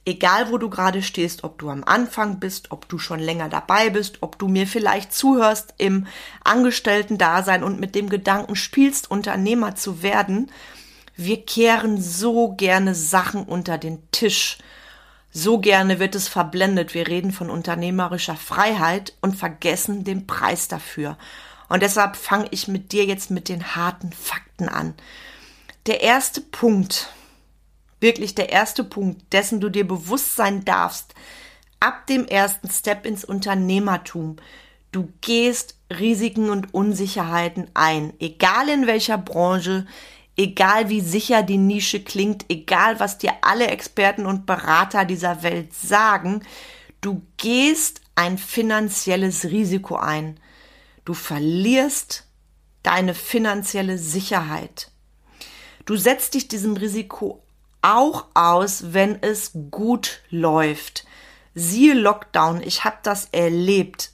Egal 0.06 0.52
wo 0.52 0.58
du 0.58 0.70
gerade 0.70 1.02
stehst, 1.02 1.44
ob 1.44 1.58
du 1.60 1.70
am 1.70 1.84
Anfang 1.84 2.40
bist, 2.40 2.72
ob 2.72 2.90
du 2.90 2.98
schon 2.98 3.20
länger 3.20 3.50
dabei 3.50 3.90
bist, 3.90 4.18
ob 4.22 4.38
du 4.38 4.48
mir 4.48 4.68
vielleicht 4.68 5.14
zuhörst 5.14 5.74
im 5.78 6.08
Angestellten-Dasein 6.44 7.64
und 7.64 7.80
mit 7.80 7.96
dem 7.96 8.10
Gedanken 8.10 8.56
spielst, 8.56 9.10
Unternehmer 9.10 9.76
zu 9.76 10.04
werden, 10.04 10.52
wir 11.16 11.46
kehren 11.46 12.02
so 12.02 12.54
gerne 12.54 12.96
Sachen 12.96 13.44
unter 13.44 13.78
den 13.78 14.00
Tisch. 14.12 14.58
So 15.32 15.60
gerne 15.60 16.00
wird 16.00 16.16
es 16.16 16.28
verblendet. 16.28 16.94
Wir 16.94 17.08
reden 17.08 17.32
von 17.32 17.50
unternehmerischer 17.50 18.36
Freiheit 18.36 19.14
und 19.22 19.36
vergessen 19.36 20.04
den 20.04 20.26
Preis 20.26 20.68
dafür. 20.68 21.18
Und 21.70 21.84
deshalb 21.84 22.16
fange 22.16 22.48
ich 22.52 22.68
mit 22.68 22.92
dir 22.92 23.06
jetzt 23.06 23.32
mit 23.32 23.48
den 23.50 23.76
harten 23.76 24.12
Fakten 24.12 24.70
an. 24.70 24.96
Der 25.86 26.02
erste 26.02 26.42
Punkt, 26.42 27.10
wirklich 28.04 28.36
der 28.36 28.50
erste 28.52 28.84
Punkt, 28.84 29.34
dessen 29.34 29.60
du 29.60 29.70
dir 29.70 29.88
bewusst 29.88 30.36
sein 30.36 30.64
darfst, 30.64 31.16
ab 31.80 32.06
dem 32.06 32.28
ersten 32.28 32.70
Step 32.70 33.08
ins 33.08 33.26
Unternehmertum. 33.26 34.36
Du 34.92 35.12
gehst 35.22 35.76
Risiken 35.90 36.52
und 36.52 36.76
Unsicherheiten 36.76 37.68
ein, 37.74 38.14
egal 38.20 38.70
in 38.70 38.86
welcher 38.86 39.18
Branche, 39.18 39.88
egal 40.38 40.90
wie 40.90 41.02
sicher 41.02 41.42
die 41.42 41.58
Nische 41.58 42.04
klingt, 42.04 42.46
egal 42.50 43.00
was 43.00 43.18
dir 43.18 43.34
alle 43.42 43.68
Experten 43.68 44.28
und 44.28 44.46
Berater 44.46 45.06
dieser 45.06 45.42
Welt 45.42 45.74
sagen, 45.74 46.44
du 47.02 47.24
gehst 47.38 48.02
ein 48.16 48.38
finanzielles 48.38 49.46
Risiko 49.46 49.96
ein. 49.96 50.40
Du 51.06 51.14
verlierst 51.14 52.26
deine 52.84 53.14
finanzielle 53.14 53.98
Sicherheit. 53.98 54.92
Du 55.86 55.98
setzt 55.98 56.34
dich 56.34 56.48
diesem 56.48 56.78
Risiko 56.78 57.44
auch 57.84 58.26
aus, 58.34 58.94
wenn 58.94 59.22
es 59.22 59.52
gut 59.70 60.22
läuft. 60.32 61.06
Siehe 61.54 61.94
Lockdown, 61.94 62.62
ich 62.64 62.84
habe 62.84 62.98
das 63.04 63.28
erlebt. 63.32 64.12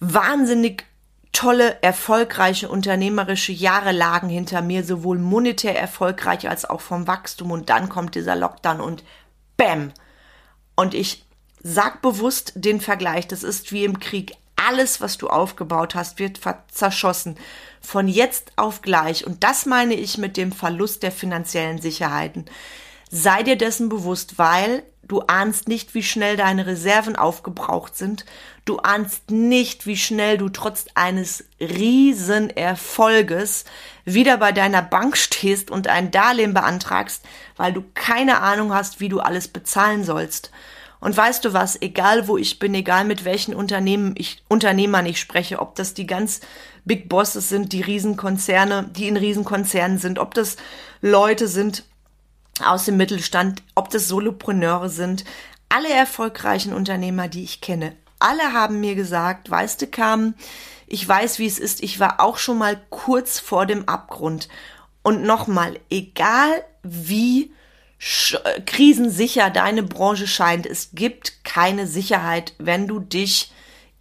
Wahnsinnig 0.00 0.86
tolle, 1.32 1.82
erfolgreiche 1.82 2.70
unternehmerische 2.70 3.52
Jahre 3.52 3.92
lagen 3.92 4.30
hinter 4.30 4.62
mir, 4.62 4.84
sowohl 4.84 5.18
monetär 5.18 5.78
erfolgreich 5.78 6.48
als 6.48 6.64
auch 6.64 6.80
vom 6.80 7.06
Wachstum. 7.06 7.50
Und 7.50 7.68
dann 7.68 7.90
kommt 7.90 8.14
dieser 8.14 8.36
Lockdown 8.36 8.80
und 8.80 9.04
Bäm. 9.58 9.92
Und 10.76 10.94
ich 10.94 11.26
sag 11.62 12.00
bewusst 12.00 12.52
den 12.54 12.80
Vergleich, 12.80 13.28
das 13.28 13.42
ist 13.42 13.72
wie 13.72 13.84
im 13.84 13.98
Krieg. 13.98 14.32
Alles, 14.66 15.00
was 15.00 15.16
du 15.16 15.28
aufgebaut 15.28 15.94
hast, 15.94 16.18
wird 16.18 16.40
zerschossen. 16.72 17.36
Von 17.80 18.08
jetzt 18.08 18.50
auf 18.56 18.82
gleich. 18.82 19.24
Und 19.24 19.44
das 19.44 19.64
meine 19.64 19.94
ich 19.94 20.18
mit 20.18 20.36
dem 20.36 20.50
Verlust 20.50 21.04
der 21.04 21.12
finanziellen 21.12 21.80
Sicherheiten. 21.80 22.46
Sei 23.08 23.44
dir 23.44 23.56
dessen 23.56 23.88
bewusst, 23.88 24.38
weil 24.38 24.82
du 25.04 25.20
ahnst 25.20 25.68
nicht, 25.68 25.94
wie 25.94 26.02
schnell 26.02 26.36
deine 26.36 26.66
Reserven 26.66 27.14
aufgebraucht 27.14 27.96
sind. 27.96 28.24
Du 28.64 28.78
ahnst 28.78 29.30
nicht, 29.30 29.86
wie 29.86 29.96
schnell 29.96 30.36
du 30.36 30.48
trotz 30.48 30.86
eines 30.96 31.44
Riesenerfolges 31.60 33.66
wieder 34.04 34.36
bei 34.38 34.50
deiner 34.50 34.82
Bank 34.82 35.16
stehst 35.16 35.70
und 35.70 35.86
ein 35.86 36.10
Darlehen 36.10 36.54
beantragst, 36.54 37.22
weil 37.56 37.72
du 37.72 37.84
keine 37.94 38.40
Ahnung 38.40 38.74
hast, 38.74 38.98
wie 38.98 39.08
du 39.08 39.20
alles 39.20 39.46
bezahlen 39.46 40.02
sollst. 40.02 40.50
Und 41.00 41.16
weißt 41.16 41.44
du 41.44 41.52
was, 41.52 41.80
egal 41.80 42.26
wo 42.26 42.36
ich 42.36 42.58
bin, 42.58 42.74
egal 42.74 43.04
mit 43.04 43.24
welchen 43.24 43.54
Unternehmen 43.54 44.14
ich, 44.16 44.42
Unternehmern 44.48 45.06
ich 45.06 45.20
spreche, 45.20 45.60
ob 45.60 45.74
das 45.74 45.94
die 45.94 46.06
ganz 46.06 46.40
Big 46.84 47.08
Bosses 47.08 47.48
sind, 47.48 47.72
die 47.72 47.82
Riesenkonzerne, 47.82 48.90
die 48.90 49.08
in 49.08 49.16
Riesenkonzernen 49.16 49.98
sind, 49.98 50.18
ob 50.18 50.34
das 50.34 50.56
Leute 51.02 51.48
sind 51.48 51.84
aus 52.64 52.86
dem 52.86 52.96
Mittelstand, 52.96 53.62
ob 53.74 53.90
das 53.90 54.08
Solopreneure 54.08 54.88
sind, 54.88 55.24
alle 55.68 55.92
erfolgreichen 55.92 56.72
Unternehmer, 56.72 57.28
die 57.28 57.44
ich 57.44 57.60
kenne, 57.60 57.92
alle 58.18 58.52
haben 58.52 58.80
mir 58.80 58.94
gesagt, 58.94 59.50
weißt 59.50 59.82
du, 59.82 59.86
Carmen, 59.88 60.34
ich 60.86 61.06
weiß, 61.06 61.38
wie 61.38 61.46
es 61.46 61.58
ist, 61.58 61.82
ich 61.82 62.00
war 62.00 62.20
auch 62.20 62.38
schon 62.38 62.58
mal 62.58 62.80
kurz 62.90 63.38
vor 63.38 63.66
dem 63.66 63.88
Abgrund. 63.88 64.48
Und 65.02 65.22
nochmal, 65.22 65.78
egal 65.90 66.64
wie 66.82 67.52
krisensicher 67.98 69.50
deine 69.50 69.82
Branche 69.82 70.26
scheint, 70.26 70.66
es 70.66 70.90
gibt 70.92 71.44
keine 71.44 71.86
Sicherheit, 71.86 72.54
wenn 72.58 72.86
du 72.86 73.00
dich 73.00 73.52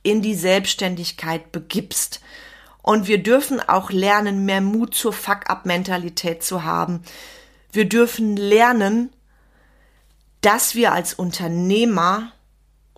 in 0.04 0.22
die 0.22 0.36
Selbstständigkeit 0.36 1.52
begibst. 1.52 2.22
Und 2.82 3.08
wir 3.08 3.24
dürfen 3.24 3.60
auch 3.60 3.90
lernen, 3.90 4.46
mehr 4.46 4.62
Mut 4.62 4.94
zur 4.94 5.14
Fuck-up-Mentalität 5.14 6.44
zu 6.44 6.64
haben. 6.64 7.02
Wir 7.72 7.90
dürfen 7.90 8.38
lernen, 8.38 9.12
dass 10.42 10.76
wir 10.76 10.92
als 10.92 11.16
Unternehmer 11.16 12.32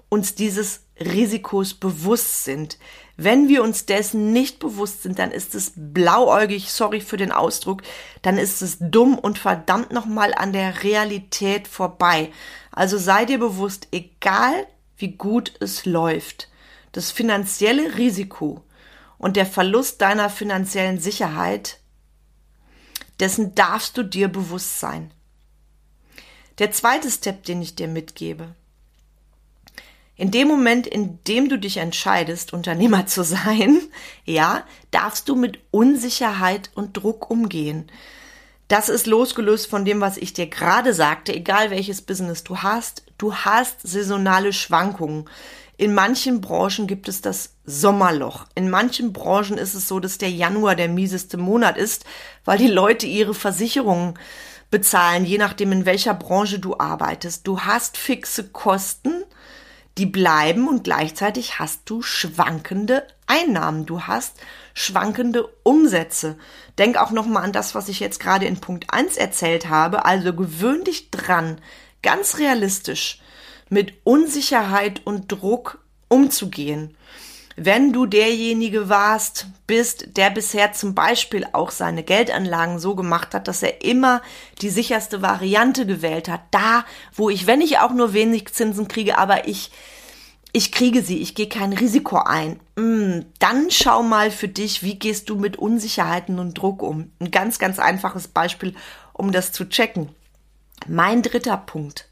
uns 0.10 0.36
dieses 0.36 0.82
Risikos 1.00 1.74
bewusst 1.74 2.44
sind. 2.44 2.78
Wenn 3.20 3.48
wir 3.48 3.64
uns 3.64 3.88
dessen 3.88 4.32
nicht 4.32 4.60
bewusst 4.60 5.02
sind, 5.02 5.18
dann 5.18 5.32
ist 5.32 5.56
es 5.56 5.74
blauäugig, 5.76 6.72
sorry 6.72 7.02
für 7.02 7.18
den 7.18 7.32
Ausdruck, 7.32 7.82
dann 8.22 8.38
ist 8.38 8.62
es 8.62 8.78
dumm 8.80 9.18
und 9.18 9.40
verdammt 9.40 9.92
nochmal 9.92 10.36
an 10.36 10.54
der 10.54 10.84
Realität 10.84 11.68
vorbei. 11.68 12.32
Also 12.72 13.00
sei 13.00 13.26
dir 13.26 13.40
bewusst, 13.40 13.88
egal 13.92 14.68
wie 14.98 15.14
gut 15.14 15.54
es 15.60 15.86
läuft, 15.86 16.50
das 16.92 17.12
finanzielle 17.12 17.98
Risiko 17.98 18.64
und 19.18 19.36
der 19.36 19.48
Verlust 19.48 20.00
deiner 20.02 20.30
finanziellen 20.30 21.00
Sicherheit, 21.00 21.80
dessen 23.20 23.56
darfst 23.56 23.98
du 23.98 24.04
dir 24.04 24.28
bewusst 24.28 24.80
sein. 24.80 25.12
Der 26.60 26.72
zweite 26.72 27.10
Step, 27.10 27.44
den 27.46 27.64
ich 27.64 27.76
dir 27.76 27.88
mitgebe, 27.88 28.54
in 30.18 30.32
dem 30.32 30.48
Moment, 30.48 30.88
in 30.88 31.24
dem 31.26 31.48
du 31.48 31.60
dich 31.60 31.78
entscheidest, 31.78 32.52
Unternehmer 32.52 33.06
zu 33.06 33.24
sein, 33.24 33.80
ja, 34.26 34.64
darfst 34.90 35.30
du 35.30 35.36
mit 35.36 35.60
Unsicherheit 35.72 36.72
und 36.74 36.98
Druck 36.98 37.30
umgehen. 37.30 37.90
Das 38.68 38.90
ist 38.90 39.08
losgelöst 39.08 39.70
von 39.70 39.86
dem, 39.86 40.02
was 40.02 40.18
ich 40.18 40.34
dir 40.34 40.48
gerade 40.48 40.94
sagte, 40.94 41.34
egal 41.34 41.70
welches 41.70 42.02
Business 42.02 42.44
du 42.44 42.58
hast. 42.58 43.04
Du 43.18 43.34
hast 43.34 43.88
saisonale 43.88 44.52
Schwankungen. 44.52 45.30
In 45.78 45.94
manchen 45.94 46.42
Branchen 46.42 46.88
gibt 46.88 47.08
es 47.08 47.22
das 47.22 47.52
Sommerloch. 47.64 48.46
In 48.56 48.70
manchen 48.70 49.14
Branchen 49.14 49.60
ist 49.60 49.76
es 49.76 49.88
so, 49.88 50.00
dass 50.00 50.18
der 50.18 50.32
Januar 50.32 50.76
der 50.76 50.90
mieseste 50.90 51.38
Monat 51.38 51.78
ist, 51.78 52.04
weil 52.44 52.58
die 52.58 52.68
Leute 52.68 53.06
ihre 53.06 53.36
Versicherungen 53.36 54.16
bezahlen, 54.72 55.24
je 55.24 55.38
nachdem, 55.38 55.72
in 55.72 55.86
welcher 55.86 56.16
Branche 56.16 56.60
du 56.60 56.78
arbeitest. 56.78 57.48
Du 57.48 57.62
hast 57.62 57.96
fixe 57.96 58.50
Kosten 58.50 59.24
die 59.98 60.06
bleiben 60.06 60.68
und 60.68 60.84
gleichzeitig 60.84 61.60
hast 61.60 61.82
du 61.86 62.02
schwankende 62.02 63.08
Einnahmen, 63.26 63.86
du 63.86 64.04
hast 64.04 64.38
schwankende 64.74 65.48
Umsätze. 65.64 66.38
Denk 66.78 66.98
auch 66.98 67.12
nochmal 67.12 67.44
an 67.44 67.52
das, 67.52 67.76
was 67.76 67.90
ich 67.90 68.00
jetzt 68.00 68.20
gerade 68.20 68.46
in 68.46 68.62
Punkt 68.62 68.94
1 68.94 69.18
erzählt 69.18 69.70
habe, 69.70 70.06
also 70.06 70.34
gewöhn 70.34 70.84
dich 70.84 71.10
dran, 71.10 71.60
ganz 72.04 72.38
realistisch 72.38 73.22
mit 73.70 73.94
Unsicherheit 74.04 75.02
und 75.06 75.32
Druck 75.32 75.80
umzugehen. 76.08 76.96
Wenn 77.60 77.92
du 77.92 78.06
derjenige 78.06 78.88
warst, 78.88 79.48
bist, 79.66 80.16
der 80.16 80.30
bisher 80.30 80.74
zum 80.74 80.94
Beispiel 80.94 81.44
auch 81.54 81.72
seine 81.72 82.04
Geldanlagen 82.04 82.78
so 82.78 82.94
gemacht 82.94 83.34
hat, 83.34 83.48
dass 83.48 83.64
er 83.64 83.84
immer 83.84 84.22
die 84.62 84.70
sicherste 84.70 85.24
Variante 85.24 85.88
gewählt 85.88 86.30
hat, 86.30 86.42
da, 86.52 86.86
wo 87.16 87.32
ich, 87.32 87.48
wenn 87.48 87.62
ich 87.62 87.80
auch 87.80 87.90
nur 87.90 88.14
wenig 88.14 88.54
Zinsen 88.54 88.88
kriege, 88.88 89.18
aber 89.18 89.48
ich, 89.48 89.72
ich 90.54 90.72
kriege 90.72 91.02
sie, 91.02 91.18
ich 91.18 91.34
gehe 91.34 91.50
kein 91.50 91.74
Risiko 91.74 92.18
ein. 92.18 92.60
Mm, 92.76 93.22
dann 93.40 93.72
schau 93.72 94.04
mal 94.04 94.30
für 94.30 94.48
dich, 94.48 94.84
wie 94.84 95.00
gehst 95.00 95.28
du 95.28 95.36
mit 95.36 95.58
Unsicherheiten 95.58 96.38
und 96.38 96.54
Druck 96.54 96.84
um. 96.84 97.12
Ein 97.20 97.32
ganz, 97.32 97.58
ganz 97.58 97.80
einfaches 97.80 98.28
Beispiel, 98.28 98.76
um 99.14 99.32
das 99.32 99.52
zu 99.52 99.68
checken. 99.68 100.10
Mein 100.88 101.24
dritter 101.24 101.58
Punkt. 101.58 102.08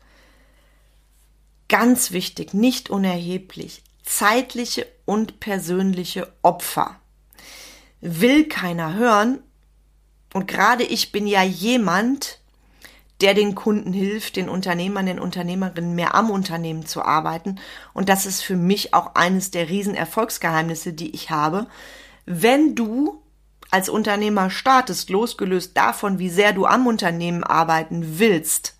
Ganz 1.70 2.12
wichtig, 2.12 2.56
nicht 2.56 2.90
unerheblich 2.90 3.84
zeitliche 4.06 4.88
und 5.06 5.40
persönliche 5.40 6.32
Opfer. 6.42 7.00
Will 8.02 8.48
keiner 8.48 8.94
hören. 8.94 9.40
Und 10.34 10.48
gerade 10.48 10.84
ich 10.84 11.12
bin 11.12 11.28
ja 11.28 11.44
jemand, 11.44 12.40
der 13.22 13.34
den 13.34 13.56
Kunden 13.56 13.94
hilft, 13.94 14.36
den 14.36 14.50
Unternehmern, 14.50 15.06
den 15.06 15.20
Unternehmerinnen 15.20 15.96
mehr 15.96 16.16
am 16.16 16.30
Unternehmen 16.30 16.86
zu 16.86 17.02
arbeiten. 17.02 17.60
Und 17.94 18.10
das 18.10 18.26
ist 18.26 18.42
für 18.42 18.58
mich 18.58 18.94
auch 18.94 19.16
eines 19.16 19.52
der 19.52 19.70
Riesenerfolgsgeheimnisse, 19.70 20.94
die 20.94 21.12
ich 21.12 21.30
habe. 21.30 21.68
Wenn 22.26 22.76
du 22.76 23.22
als 23.72 23.90
Unternehmer 23.90 24.50
startest, 24.50 25.10
losgelöst 25.10 25.76
davon, 25.78 26.20
wie 26.20 26.30
sehr 26.30 26.54
du 26.54 26.66
am 26.66 26.88
Unternehmen 26.88 27.44
arbeiten 27.44 28.20
willst, 28.20 28.76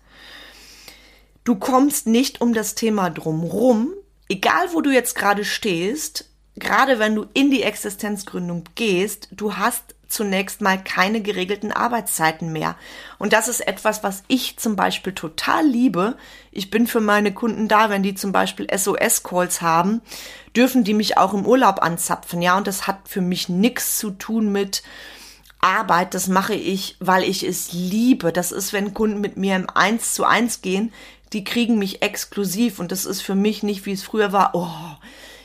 du 1.44 1.56
kommst 1.56 2.06
nicht 2.06 2.40
um 2.40 2.52
das 2.52 2.74
Thema 2.74 3.10
drumrum, 3.10 3.92
egal 4.28 4.72
wo 4.72 4.80
du 4.80 4.90
jetzt 4.90 5.14
gerade 5.14 5.44
stehst, 5.44 6.30
gerade 6.56 6.98
wenn 6.98 7.14
du 7.14 7.26
in 7.34 7.50
die 7.50 7.62
Existenzgründung 7.62 8.64
gehst, 8.74 9.28
du 9.30 9.56
hast 9.56 9.94
zunächst 10.08 10.60
mal 10.60 10.82
keine 10.82 11.20
geregelten 11.20 11.72
Arbeitszeiten 11.72 12.52
mehr. 12.52 12.76
Und 13.18 13.32
das 13.32 13.48
ist 13.48 13.66
etwas, 13.66 14.02
was 14.02 14.22
ich 14.28 14.56
zum 14.56 14.76
Beispiel 14.76 15.12
total 15.12 15.66
liebe. 15.66 16.16
Ich 16.52 16.70
bin 16.70 16.86
für 16.86 17.00
meine 17.00 17.34
Kunden 17.34 17.68
da, 17.68 17.90
wenn 17.90 18.02
die 18.02 18.14
zum 18.14 18.32
Beispiel 18.32 18.66
SOS-Calls 18.70 19.60
haben, 19.62 20.00
dürfen 20.54 20.84
die 20.84 20.94
mich 20.94 21.18
auch 21.18 21.34
im 21.34 21.44
Urlaub 21.44 21.82
anzapfen. 21.82 22.40
Ja, 22.40 22.56
und 22.56 22.66
das 22.66 22.86
hat 22.86 23.08
für 23.08 23.20
mich 23.20 23.48
nichts 23.48 23.98
zu 23.98 24.10
tun 24.10 24.52
mit 24.52 24.82
Arbeit. 25.60 26.14
Das 26.14 26.28
mache 26.28 26.54
ich, 26.54 26.96
weil 27.00 27.24
ich 27.24 27.42
es 27.42 27.72
liebe. 27.72 28.32
Das 28.32 28.52
ist, 28.52 28.72
wenn 28.72 28.94
Kunden 28.94 29.20
mit 29.20 29.36
mir 29.36 29.56
im 29.56 29.68
Eins 29.68 30.14
zu 30.14 30.24
eins 30.24 30.62
gehen, 30.62 30.92
die 31.32 31.44
kriegen 31.44 31.78
mich 31.78 32.02
exklusiv. 32.02 32.78
Und 32.78 32.92
das 32.92 33.04
ist 33.04 33.22
für 33.22 33.34
mich 33.34 33.62
nicht, 33.62 33.86
wie 33.86 33.92
es 33.92 34.02
früher 34.02 34.32
war. 34.32 34.50
Oh, 34.54 34.96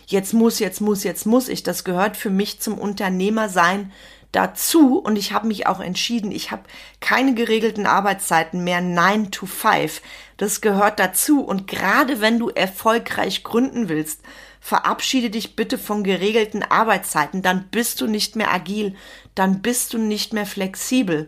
jetzt 0.08 0.34
muss, 0.34 0.60
jetzt 0.60 0.82
muss, 0.82 1.04
jetzt 1.04 1.26
muss 1.26 1.48
ich. 1.48 1.64
Das 1.64 1.84
gehört 1.84 2.18
für 2.18 2.30
mich 2.30 2.60
zum 2.60 2.78
Unternehmersein 2.78 3.92
dazu 4.32 4.98
und 4.98 5.18
ich 5.18 5.34
habe 5.34 5.48
mich 5.48 5.68
auch 5.68 5.80
entschieden, 5.80 6.32
ich 6.32 6.52
habe 6.52 6.64
keine 7.00 7.34
geregelten 7.34 7.86
Arbeitszeiten 7.86 8.64
mehr 8.64 8.82
9 8.82 9.32
to 9.32 9.46
5. 9.46 10.02
Das 10.38 10.62
gehört 10.62 11.00
dazu 11.00 11.42
und 11.42 11.68
gerade 11.68 12.22
wenn 12.22 12.40
du 12.40 12.50
erfolgreich 12.50 13.44
gründen 13.44 13.90
willst, 13.90 14.22
verabschiede 14.60 15.30
dich 15.30 15.56
bitte 15.56 15.78
von 15.78 16.04
geregelten 16.04 16.64
Arbeitszeiten, 16.64 17.42
dann 17.42 17.68
bist 17.70 18.00
du 18.00 18.08
nicht 18.08 18.36
mehr 18.36 18.54
agil, 18.54 18.96
dann 19.36 19.62
bist 19.62 19.94
du 19.94 19.98
nicht 19.98 20.34
mehr 20.34 20.46
flexibel. 20.46 21.28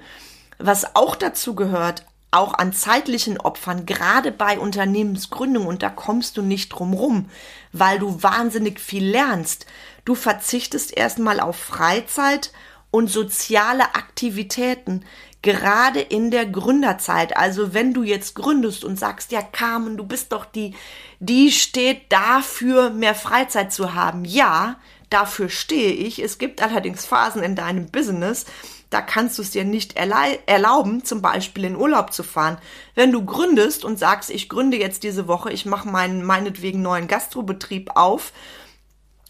Was 0.60 0.96
auch 0.96 1.16
dazu 1.16 1.56
gehört, 1.56 2.06
auch 2.34 2.54
an 2.54 2.74
zeitlichen 2.74 3.40
Opfern, 3.40 3.86
gerade 3.86 4.32
bei 4.32 4.60
Unternehmensgründung, 4.60 5.68
und 5.68 5.84
da 5.84 5.90
kommst 5.90 6.38
du 6.38 6.42
nicht 6.42 6.70
drum 6.70 6.94
rum, 6.94 7.30
weil 7.72 8.00
du 8.00 8.22
wahnsinnig 8.24 8.80
viel 8.80 9.06
lernst. 9.06 9.66
Du 10.06 10.16
verzichtest 10.16 10.96
erstmal 10.96 11.40
auf 11.40 11.58
Freizeit 11.58 12.52
und 12.92 13.08
soziale 13.10 13.96
Aktivitäten, 13.96 15.04
gerade 15.42 16.00
in 16.00 16.32
der 16.32 16.46
Gründerzeit. 16.46 17.38
Also 17.38 17.74
wenn 17.74 17.94
du 17.94 18.04
jetzt 18.04 18.36
gründest 18.36 18.84
und 18.84 18.98
sagst, 18.98 19.32
ja 19.32 19.42
Carmen, 19.42 19.98
du 19.98 20.06
bist 20.06 20.32
doch 20.32 20.46
die, 20.46 20.76
die 21.20 21.52
steht 21.52 22.12
dafür, 22.12 22.90
mehr 22.90 23.16
Freizeit 23.16 23.72
zu 23.72 23.94
haben. 23.94 24.26
Ja, 24.26 24.78
dafür 25.10 25.50
stehe 25.50 25.92
ich. 25.92 26.20
Es 26.20 26.38
gibt 26.38 26.62
allerdings 26.62 27.06
Phasen 27.06 27.44
in 27.44 27.56
deinem 27.56 27.88
Business, 27.88 28.46
da 28.94 29.02
kannst 29.02 29.38
du 29.38 29.42
es 29.42 29.50
dir 29.50 29.66
nicht 29.66 29.96
erlauben, 29.98 31.04
zum 31.04 31.22
Beispiel 31.22 31.66
in 31.66 31.76
Urlaub 31.76 32.14
zu 32.14 32.22
fahren. 32.22 32.60
Wenn 32.94 33.12
du 33.12 33.26
gründest 33.26 33.84
und 33.84 33.98
sagst, 33.98 34.30
ich 34.30 34.50
gründe 34.50 34.78
jetzt 34.78 35.04
diese 35.04 35.28
Woche, 35.28 35.52
ich 35.52 35.66
mache 35.66 35.90
meinen 35.90 36.24
meinetwegen 36.24 36.82
neuen 36.84 37.08
Gastrobetrieb 37.08 37.96
auf 37.96 38.34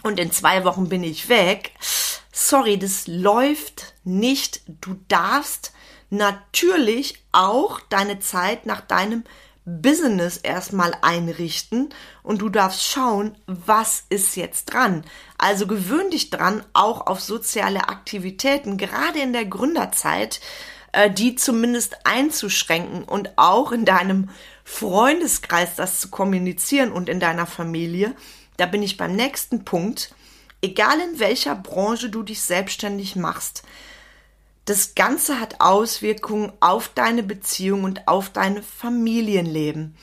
und 0.03 0.20
in 0.20 0.32
zwei 0.32 0.65
Wochen 0.65 0.89
bin 0.89 1.03
ich 1.03 1.29
weg, 1.29 1.72
sorry, 2.32 2.77
das 2.77 3.08
läuft 3.08 3.93
nicht. 4.03 4.62
Du 4.82 4.98
darfst 5.08 5.72
natürlich 6.10 7.24
auch 7.32 7.79
deine 7.79 8.20
Zeit 8.20 8.65
nach 8.65 8.82
deinem 8.82 9.24
Business 9.65 10.38
erstmal 10.38 10.93
einrichten 11.01 11.89
und 12.22 12.41
du 12.41 12.50
darfst 12.50 12.84
schauen, 12.84 13.38
was 13.48 14.03
ist 14.10 14.36
jetzt 14.36 14.65
dran. 14.65 15.05
Also 15.43 15.67
gewöhn 15.67 16.09
dich 16.09 16.29
dran, 16.29 16.63
auch 16.71 17.07
auf 17.07 17.19
soziale 17.19 17.89
Aktivitäten, 17.89 18.77
gerade 18.77 19.19
in 19.19 19.33
der 19.33 19.45
Gründerzeit, 19.45 20.39
äh, 20.93 21.12
die 21.12 21.35
zumindest 21.35 21.97
einzuschränken 22.05 23.03
und 23.03 23.38
auch 23.38 23.71
in 23.71 23.83
deinem 23.83 24.29
Freundeskreis 24.63 25.75
das 25.75 26.00
zu 26.00 26.09
kommunizieren 26.09 26.93
und 26.93 27.09
in 27.09 27.19
deiner 27.19 27.45
Familie. 27.45 28.15
Da 28.55 28.65
bin 28.65 28.81
ich 28.81 28.95
beim 28.95 29.15
nächsten 29.15 29.65
Punkt 29.65 30.15
egal 30.63 31.00
in 31.01 31.19
welcher 31.19 31.55
Branche 31.55 32.09
du 32.09 32.23
dich 32.23 32.41
selbstständig 32.41 33.15
machst, 33.15 33.63
das 34.65 34.95
Ganze 34.95 35.41
hat 35.41 35.59
Auswirkungen 35.59 36.53
auf 36.62 36.88
deine 36.88 37.21
Beziehung 37.21 37.83
und 37.83 38.07
auf 38.07 38.29
dein 38.29 38.63
Familienleben, 38.63 39.95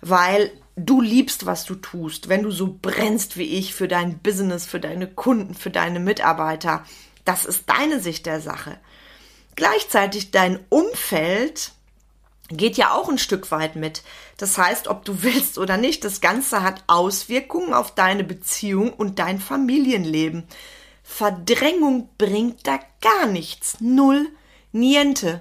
weil 0.00 0.50
du 0.78 1.00
liebst, 1.00 1.46
was 1.46 1.64
du 1.64 1.74
tust, 1.74 2.28
wenn 2.28 2.42
du 2.42 2.50
so 2.50 2.78
brennst 2.80 3.36
wie 3.36 3.58
ich 3.58 3.74
für 3.74 3.88
dein 3.88 4.18
Business, 4.18 4.66
für 4.66 4.80
deine 4.80 5.06
Kunden, 5.06 5.54
für 5.54 5.70
deine 5.70 6.00
Mitarbeiter. 6.00 6.84
Das 7.24 7.44
ist 7.44 7.68
deine 7.68 8.00
Sicht 8.00 8.26
der 8.26 8.40
Sache. 8.40 8.78
Gleichzeitig 9.56 10.30
dein 10.30 10.60
Umfeld 10.68 11.72
geht 12.50 12.76
ja 12.76 12.92
auch 12.92 13.08
ein 13.08 13.18
Stück 13.18 13.50
weit 13.50 13.76
mit. 13.76 14.02
Das 14.36 14.56
heißt, 14.56 14.88
ob 14.88 15.04
du 15.04 15.22
willst 15.22 15.58
oder 15.58 15.76
nicht, 15.76 16.04
das 16.04 16.20
Ganze 16.20 16.62
hat 16.62 16.84
Auswirkungen 16.86 17.74
auf 17.74 17.94
deine 17.94 18.24
Beziehung 18.24 18.92
und 18.92 19.18
dein 19.18 19.40
Familienleben. 19.40 20.44
Verdrängung 21.02 22.08
bringt 22.18 22.66
da 22.66 22.78
gar 23.00 23.26
nichts. 23.26 23.78
Null, 23.80 24.28
niente. 24.72 25.40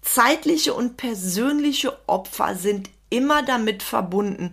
Zeitliche 0.00 0.74
und 0.74 0.96
persönliche 0.96 1.96
Opfer 2.08 2.56
sind 2.56 2.90
immer 3.12 3.42
damit 3.42 3.82
verbunden. 3.82 4.52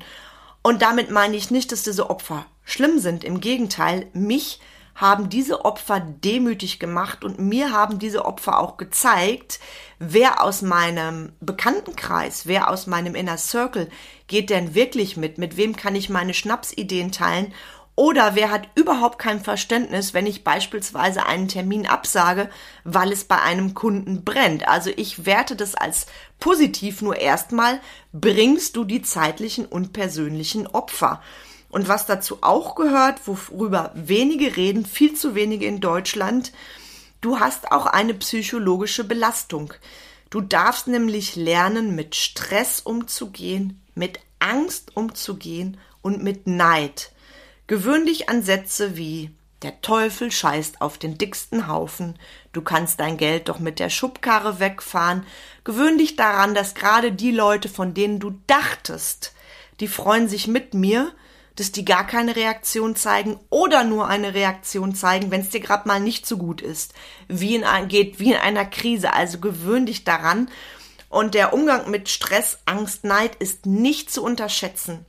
Und 0.62 0.82
damit 0.82 1.10
meine 1.10 1.36
ich 1.38 1.50
nicht, 1.50 1.72
dass 1.72 1.84
diese 1.84 2.10
Opfer 2.10 2.46
schlimm 2.64 3.00
sind. 3.00 3.24
Im 3.24 3.40
Gegenteil, 3.40 4.08
mich 4.14 4.60
haben 4.94 5.30
diese 5.30 5.64
Opfer 5.64 6.02
demütig 6.02 6.78
gemacht 6.78 7.24
und 7.24 7.40
mir 7.40 7.72
haben 7.72 8.00
diese 8.00 8.26
Opfer 8.26 8.60
auch 8.60 8.76
gezeigt, 8.76 9.62
wer 9.98 10.44
aus 10.44 10.62
meinem 10.62 11.32
Bekanntenkreis, 11.40 12.48
wer 12.48 12.70
aus 12.70 12.86
meinem 12.86 13.16
Inner 13.16 13.38
Circle 13.38 13.90
geht 14.28 14.50
denn 14.50 14.76
wirklich 14.76 15.16
mit, 15.16 15.38
mit 15.38 15.56
wem 15.56 15.78
kann 15.78 15.96
ich 15.96 16.10
meine 16.10 16.34
Schnapsideen 16.34 17.14
teilen 17.14 17.54
oder 18.00 18.34
wer 18.34 18.50
hat 18.50 18.70
überhaupt 18.76 19.20
kein 19.20 19.42
Verständnis, 19.42 20.14
wenn 20.14 20.26
ich 20.26 20.46
beispielsweise 20.46 21.26
einen 21.26 21.50
Termin 21.50 21.86
absage, 21.86 22.50
weil 22.86 23.12
es 23.12 23.26
bei 23.26 23.42
einem 23.42 23.74
Kunden 23.74 24.24
brennt. 24.24 24.70
Also 24.70 24.90
ich 24.96 25.26
werte 25.26 25.58
das 25.58 25.76
als 25.76 26.06
positiv, 26.40 27.02
nur 27.02 27.18
erstmal 27.18 27.82
bringst 28.14 28.78
du 28.78 28.86
die 28.86 29.02
zeitlichen 29.02 29.66
und 29.66 29.92
persönlichen 29.92 30.66
Opfer. 30.66 31.22
Und 31.68 31.90
was 31.90 32.06
dazu 32.06 32.38
auch 32.40 32.76
gehört, 32.76 33.28
worüber 33.28 33.92
wenige 33.96 34.56
reden, 34.56 34.86
viel 34.86 35.14
zu 35.14 35.36
wenige 35.36 35.66
in 35.66 35.82
Deutschland, 35.82 36.54
du 37.20 37.42
hast 37.42 37.70
auch 37.74 37.86
eine 37.86 38.14
psychologische 38.14 39.04
Belastung. 39.04 39.74
Du 40.30 40.40
darfst 40.40 40.88
nämlich 40.88 41.36
lernen, 41.36 41.96
mit 41.96 42.16
Stress 42.16 42.80
umzugehen, 42.80 43.82
mit 43.94 44.22
Angst 44.40 44.96
umzugehen 44.96 45.76
und 46.02 46.24
mit 46.24 46.48
Neid. 46.48 47.12
Gewöhn 47.70 48.08
dich 48.08 48.30
an 48.30 48.42
Sätze 48.42 48.98
wie 48.98 49.30
der 49.62 49.80
Teufel 49.82 50.32
scheißt 50.32 50.82
auf 50.82 50.98
den 50.98 51.20
dicksten 51.20 51.68
Haufen, 51.68 52.18
du 52.52 52.64
kannst 52.64 53.00
dein 53.00 53.16
Geld 53.16 53.48
doch 53.48 53.60
mit 53.60 53.78
der 53.78 53.92
Schubkarre 53.92 54.60
wegfahren. 54.60 55.24
Gewöhn 55.66 56.00
dich 56.00 56.16
daran, 56.16 56.56
dass 56.56 56.74
gerade 56.74 57.12
die 57.12 57.30
Leute, 57.30 57.70
von 57.70 57.94
denen 57.94 58.20
du 58.20 58.32
dachtest, 58.48 59.34
die 59.82 59.88
freuen 59.88 60.28
sich 60.28 60.48
mit 60.48 60.74
mir, 60.74 61.12
dass 61.58 61.72
die 61.72 61.86
gar 61.86 62.08
keine 62.08 62.36
Reaktion 62.36 62.96
zeigen 62.96 63.40
oder 63.52 63.84
nur 63.84 64.08
eine 64.08 64.34
Reaktion 64.34 64.96
zeigen, 64.96 65.30
wenn 65.30 65.42
es 65.42 65.52
dir 65.52 65.60
gerade 65.60 65.88
mal 65.88 66.00
nicht 66.00 66.26
so 66.26 66.38
gut 66.38 66.62
ist, 66.62 66.96
wie 67.28 67.54
in 67.54 67.66
geht 67.88 68.20
wie 68.20 68.32
in 68.32 68.40
einer 68.40 68.66
Krise. 68.66 69.14
Also 69.14 69.38
gewöhn 69.38 69.86
dich 69.86 70.04
daran. 70.04 70.50
Und 71.08 71.36
der 71.36 71.54
Umgang 71.54 71.92
mit 71.92 72.10
Stress, 72.10 72.58
Angst, 72.66 73.04
Neid 73.04 73.36
ist 73.36 73.68
nicht 73.68 74.10
zu 74.10 74.24
unterschätzen. 74.24 75.06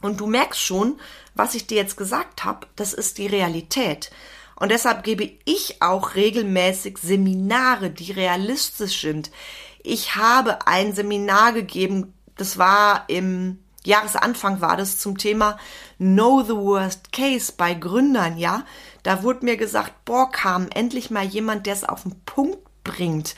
Und 0.00 0.20
du 0.20 0.26
merkst 0.26 0.60
schon, 0.60 0.98
was 1.34 1.54
ich 1.54 1.66
dir 1.66 1.76
jetzt 1.76 1.96
gesagt 1.96 2.44
habe, 2.44 2.66
das 2.76 2.92
ist 2.92 3.18
die 3.18 3.26
Realität. 3.26 4.10
Und 4.56 4.70
deshalb 4.70 5.04
gebe 5.04 5.30
ich 5.44 5.80
auch 5.80 6.14
regelmäßig 6.14 6.98
Seminare, 6.98 7.90
die 7.90 8.12
realistisch 8.12 9.00
sind. 9.00 9.30
Ich 9.82 10.16
habe 10.16 10.66
ein 10.66 10.94
Seminar 10.94 11.52
gegeben, 11.52 12.12
das 12.36 12.58
war 12.58 13.04
im 13.08 13.58
Jahresanfang 13.84 14.60
war 14.60 14.76
das 14.76 14.98
zum 14.98 15.16
Thema 15.16 15.58
Know 15.96 16.42
the 16.42 16.54
Worst 16.54 17.12
Case 17.12 17.52
bei 17.56 17.72
Gründern, 17.72 18.36
ja. 18.36 18.64
Da 19.02 19.22
wurde 19.22 19.44
mir 19.46 19.56
gesagt, 19.56 20.04
boah, 20.04 20.30
kam 20.30 20.68
endlich 20.68 21.10
mal 21.10 21.24
jemand, 21.24 21.66
der 21.66 21.74
es 21.74 21.84
auf 21.84 22.02
den 22.02 22.20
Punkt 22.26 22.58
bringt. 22.84 23.34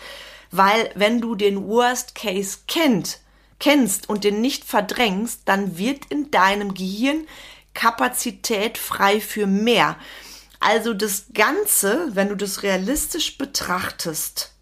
Weil 0.50 0.90
wenn 0.96 1.20
du 1.20 1.36
den 1.36 1.68
Worst 1.68 2.14
Case 2.14 2.58
kennt, 2.66 3.20
kennst 3.62 4.08
und 4.08 4.24
den 4.24 4.40
nicht 4.40 4.64
verdrängst, 4.64 5.42
dann 5.44 5.78
wird 5.78 6.06
in 6.06 6.32
deinem 6.32 6.74
Gehirn 6.74 7.28
Kapazität 7.74 8.76
frei 8.76 9.20
für 9.20 9.46
mehr. 9.46 9.96
Also 10.58 10.92
das 10.92 11.26
Ganze, 11.32 12.08
wenn 12.12 12.28
du 12.28 12.36
das 12.36 12.64
realistisch 12.64 13.38
betrachtest, 13.38 14.52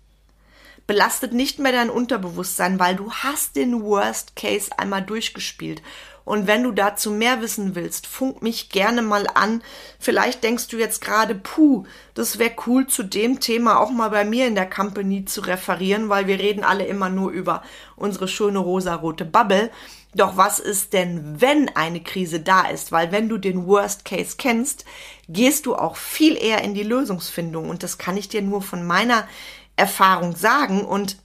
belastet 0.86 1.32
nicht 1.32 1.58
mehr 1.58 1.72
dein 1.72 1.88
Unterbewusstsein, 1.88 2.78
weil 2.78 2.94
du 2.94 3.10
hast 3.10 3.56
den 3.56 3.82
Worst 3.82 4.36
Case 4.36 4.70
einmal 4.76 5.02
durchgespielt. 5.02 5.80
Und 6.24 6.46
wenn 6.46 6.62
du 6.62 6.72
dazu 6.72 7.10
mehr 7.10 7.40
wissen 7.40 7.74
willst, 7.74 8.06
funk 8.06 8.42
mich 8.42 8.68
gerne 8.68 9.02
mal 9.02 9.26
an. 9.34 9.62
Vielleicht 9.98 10.44
denkst 10.44 10.68
du 10.68 10.76
jetzt 10.76 11.00
gerade, 11.00 11.34
puh, 11.34 11.84
das 12.14 12.38
wäre 12.38 12.52
cool, 12.66 12.86
zu 12.86 13.02
dem 13.02 13.40
Thema 13.40 13.80
auch 13.80 13.90
mal 13.90 14.10
bei 14.10 14.24
mir 14.24 14.46
in 14.46 14.54
der 14.54 14.68
Company 14.68 15.24
zu 15.24 15.40
referieren, 15.40 16.08
weil 16.08 16.26
wir 16.26 16.38
reden 16.38 16.64
alle 16.64 16.84
immer 16.84 17.08
nur 17.08 17.30
über 17.30 17.62
unsere 17.96 18.28
schöne 18.28 18.58
rosarote 18.58 19.24
Bubble. 19.24 19.70
Doch 20.14 20.36
was 20.36 20.58
ist 20.58 20.92
denn, 20.92 21.40
wenn 21.40 21.68
eine 21.76 22.02
Krise 22.02 22.40
da 22.40 22.62
ist? 22.62 22.90
Weil 22.90 23.12
wenn 23.12 23.28
du 23.28 23.38
den 23.38 23.66
Worst 23.66 24.04
Case 24.04 24.34
kennst, 24.36 24.84
gehst 25.28 25.66
du 25.66 25.76
auch 25.76 25.96
viel 25.96 26.36
eher 26.36 26.62
in 26.62 26.74
die 26.74 26.82
Lösungsfindung. 26.82 27.68
Und 27.68 27.82
das 27.82 27.96
kann 27.96 28.16
ich 28.16 28.28
dir 28.28 28.42
nur 28.42 28.60
von 28.60 28.84
meiner 28.84 29.28
Erfahrung 29.76 30.34
sagen. 30.34 30.84
Und 30.84 31.16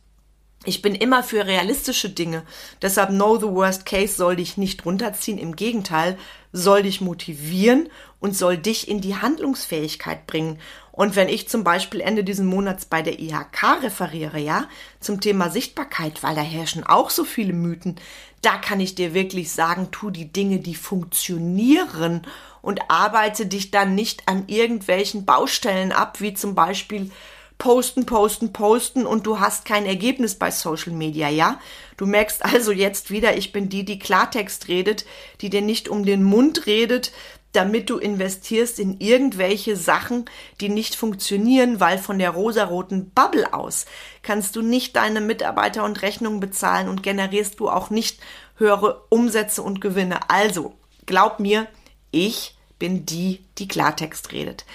ich 0.65 0.81
bin 0.81 0.95
immer 0.95 1.23
für 1.23 1.45
realistische 1.45 2.09
Dinge. 2.09 2.43
Deshalb 2.81 3.09
know 3.09 3.37
the 3.37 3.47
worst 3.47 3.85
case 3.85 4.15
soll 4.15 4.35
dich 4.35 4.57
nicht 4.57 4.85
runterziehen. 4.85 5.37
Im 5.37 5.55
Gegenteil, 5.55 6.17
soll 6.51 6.83
dich 6.83 7.01
motivieren 7.01 7.89
und 8.19 8.35
soll 8.35 8.57
dich 8.57 8.87
in 8.87 9.01
die 9.01 9.15
Handlungsfähigkeit 9.15 10.25
bringen. 10.25 10.59
Und 10.91 11.17
wenn 11.17 11.27
ich 11.27 11.49
zum 11.49 11.65
Beispiel 11.65 11.99
Ende 11.99 12.23
diesen 12.23 12.45
Monats 12.45 12.85
bei 12.85 13.01
der 13.01 13.19
IHK 13.19 13.83
referiere, 13.83 14.39
ja, 14.39 14.69
zum 15.01 15.19
Thema 15.19 15.49
Sichtbarkeit, 15.49 16.23
weil 16.23 16.35
da 16.35 16.41
herrschen 16.41 16.85
auch 16.85 17.09
so 17.09 17.25
viele 17.25 17.51
Mythen, 17.51 17.97
da 18.41 18.57
kann 18.57 18.79
ich 18.79 18.95
dir 18.95 19.13
wirklich 19.13 19.51
sagen, 19.51 19.89
tu 19.91 20.09
die 20.09 20.31
Dinge, 20.31 20.59
die 20.59 20.75
funktionieren 20.75 22.21
und 22.61 22.89
arbeite 22.89 23.45
dich 23.45 23.71
dann 23.71 23.93
nicht 23.93 24.27
an 24.27 24.45
irgendwelchen 24.47 25.25
Baustellen 25.25 25.91
ab, 25.91 26.21
wie 26.21 26.33
zum 26.33 26.55
Beispiel 26.55 27.11
posten, 27.57 28.05
posten, 28.05 28.53
posten 28.53 29.05
und 29.05 29.25
du 29.25 29.39
hast 29.39 29.65
kein 29.65 29.85
Ergebnis 29.85 30.35
bei 30.35 30.51
Social 30.51 30.93
Media, 30.93 31.29
ja? 31.29 31.59
Du 31.97 32.05
merkst 32.05 32.43
also 32.43 32.71
jetzt 32.71 33.11
wieder, 33.11 33.37
ich 33.37 33.51
bin 33.51 33.69
die, 33.69 33.85
die 33.85 33.99
Klartext 33.99 34.67
redet, 34.67 35.05
die 35.41 35.49
dir 35.49 35.61
nicht 35.61 35.87
um 35.87 36.05
den 36.05 36.23
Mund 36.23 36.65
redet, 36.65 37.11
damit 37.55 37.89
du 37.89 37.97
investierst 37.97 38.79
in 38.79 38.99
irgendwelche 38.99 39.77
Sachen, 39.77 40.25
die 40.59 40.67
nicht 40.67 40.95
funktionieren, 40.95 41.79
weil 41.79 41.97
von 41.97 42.19
der 42.19 42.31
rosaroten 42.31 43.11
Bubble 43.11 43.53
aus 43.53 43.85
kannst 44.23 44.55
du 44.57 44.61
nicht 44.61 44.95
deine 44.97 45.21
Mitarbeiter 45.21 45.85
und 45.85 46.01
Rechnungen 46.01 46.41
bezahlen 46.41 46.89
und 46.89 47.01
generierst 47.01 47.59
du 47.59 47.69
auch 47.69 47.89
nicht 47.89 48.19
höhere 48.57 49.03
Umsätze 49.09 49.61
und 49.61 49.79
Gewinne. 49.79 50.29
Also, 50.29 50.73
glaub 51.05 51.39
mir, 51.39 51.67
ich 52.11 52.57
bin 52.77 53.05
die, 53.05 53.45
die 53.57 53.67
Klartext 53.67 54.33
redet. 54.33 54.65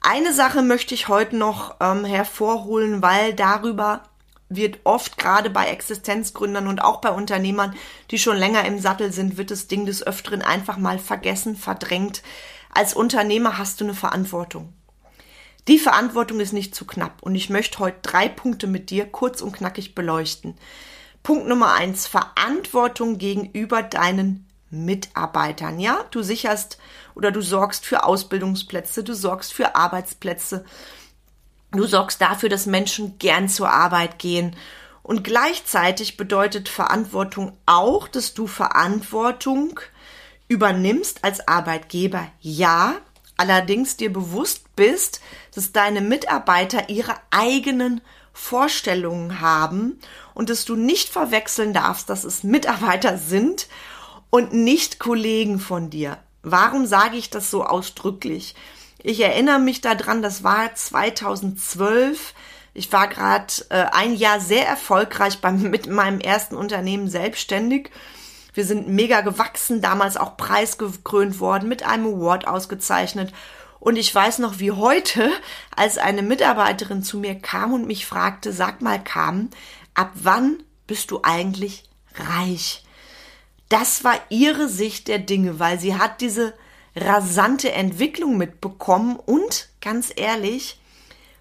Eine 0.00 0.32
Sache 0.32 0.62
möchte 0.62 0.94
ich 0.94 1.08
heute 1.08 1.36
noch 1.36 1.76
ähm, 1.80 2.04
hervorholen, 2.04 3.02
weil 3.02 3.34
darüber 3.34 4.04
wird 4.48 4.80
oft 4.84 5.18
gerade 5.18 5.50
bei 5.50 5.66
Existenzgründern 5.66 6.66
und 6.66 6.82
auch 6.82 7.00
bei 7.00 7.10
Unternehmern, 7.10 7.74
die 8.10 8.18
schon 8.18 8.36
länger 8.36 8.64
im 8.64 8.80
Sattel 8.80 9.12
sind, 9.12 9.36
wird 9.36 9.50
das 9.50 9.68
Ding 9.68 9.86
des 9.86 10.04
Öfteren 10.04 10.42
einfach 10.42 10.78
mal 10.78 10.98
vergessen, 10.98 11.54
verdrängt. 11.54 12.22
Als 12.72 12.94
Unternehmer 12.94 13.58
hast 13.58 13.80
du 13.80 13.84
eine 13.84 13.94
Verantwortung. 13.94 14.72
Die 15.68 15.78
Verantwortung 15.78 16.40
ist 16.40 16.52
nicht 16.52 16.74
zu 16.74 16.86
knapp 16.86 17.22
und 17.22 17.34
ich 17.34 17.50
möchte 17.50 17.78
heute 17.78 17.98
drei 18.02 18.28
Punkte 18.28 18.66
mit 18.66 18.90
dir 18.90 19.04
kurz 19.06 19.42
und 19.42 19.52
knackig 19.52 19.94
beleuchten. 19.94 20.56
Punkt 21.22 21.46
Nummer 21.46 21.74
eins, 21.74 22.06
Verantwortung 22.06 23.18
gegenüber 23.18 23.82
deinen 23.82 24.48
Mitarbeitern. 24.70 25.78
Ja, 25.78 26.04
du 26.10 26.22
sicherst 26.22 26.78
oder 27.20 27.32
du 27.32 27.42
sorgst 27.42 27.84
für 27.84 28.04
Ausbildungsplätze, 28.04 29.04
du 29.04 29.12
sorgst 29.12 29.52
für 29.52 29.76
Arbeitsplätze, 29.76 30.64
du 31.70 31.84
sorgst 31.84 32.22
dafür, 32.22 32.48
dass 32.48 32.64
Menschen 32.64 33.18
gern 33.18 33.46
zur 33.50 33.70
Arbeit 33.70 34.18
gehen. 34.18 34.56
Und 35.02 35.22
gleichzeitig 35.22 36.16
bedeutet 36.16 36.70
Verantwortung 36.70 37.58
auch, 37.66 38.08
dass 38.08 38.32
du 38.32 38.46
Verantwortung 38.46 39.80
übernimmst 40.48 41.22
als 41.22 41.46
Arbeitgeber. 41.46 42.26
Ja, 42.40 42.94
allerdings 43.36 43.98
dir 43.98 44.10
bewusst 44.10 44.74
bist, 44.74 45.20
dass 45.54 45.72
deine 45.72 46.00
Mitarbeiter 46.00 46.88
ihre 46.88 47.16
eigenen 47.30 48.00
Vorstellungen 48.32 49.42
haben 49.42 50.00
und 50.32 50.48
dass 50.48 50.64
du 50.64 50.74
nicht 50.74 51.10
verwechseln 51.10 51.74
darfst, 51.74 52.08
dass 52.08 52.24
es 52.24 52.44
Mitarbeiter 52.44 53.18
sind 53.18 53.68
und 54.30 54.54
nicht 54.54 54.98
Kollegen 54.98 55.58
von 55.58 55.90
dir. 55.90 56.16
Warum 56.42 56.86
sage 56.86 57.16
ich 57.16 57.30
das 57.30 57.50
so 57.50 57.64
ausdrücklich? 57.64 58.54
Ich 59.02 59.20
erinnere 59.20 59.58
mich 59.58 59.80
daran, 59.80 60.22
das 60.22 60.42
war 60.42 60.74
2012. 60.74 62.34
Ich 62.74 62.92
war 62.92 63.08
gerade 63.08 63.52
äh, 63.70 63.86
ein 63.92 64.14
Jahr 64.14 64.40
sehr 64.40 64.66
erfolgreich 64.66 65.40
beim, 65.40 65.62
mit 65.70 65.88
meinem 65.88 66.20
ersten 66.20 66.56
Unternehmen 66.56 67.08
selbstständig. 67.08 67.90
Wir 68.52 68.64
sind 68.64 68.88
mega 68.88 69.20
gewachsen, 69.20 69.80
damals 69.80 70.16
auch 70.16 70.36
preisgekrönt 70.36 71.40
worden, 71.40 71.68
mit 71.68 71.84
einem 71.84 72.06
Award 72.06 72.46
ausgezeichnet. 72.46 73.32
Und 73.78 73.96
ich 73.96 74.14
weiß 74.14 74.38
noch 74.38 74.58
wie 74.58 74.72
heute, 74.72 75.30
als 75.76 75.98
eine 75.98 76.22
Mitarbeiterin 76.22 77.02
zu 77.02 77.18
mir 77.18 77.34
kam 77.34 77.72
und 77.72 77.86
mich 77.86 78.06
fragte, 78.06 78.52
sag 78.52 78.82
mal, 78.82 79.02
kam, 79.02 79.50
ab 79.94 80.10
wann 80.14 80.62
bist 80.86 81.10
du 81.10 81.20
eigentlich 81.22 81.84
reich? 82.16 82.84
Das 83.70 84.04
war 84.04 84.18
ihre 84.28 84.68
Sicht 84.68 85.08
der 85.08 85.20
Dinge, 85.20 85.58
weil 85.58 85.80
sie 85.80 85.94
hat 85.96 86.20
diese 86.20 86.52
rasante 86.94 87.72
Entwicklung 87.72 88.36
mitbekommen 88.36 89.16
und 89.16 89.68
ganz 89.80 90.12
ehrlich, 90.14 90.78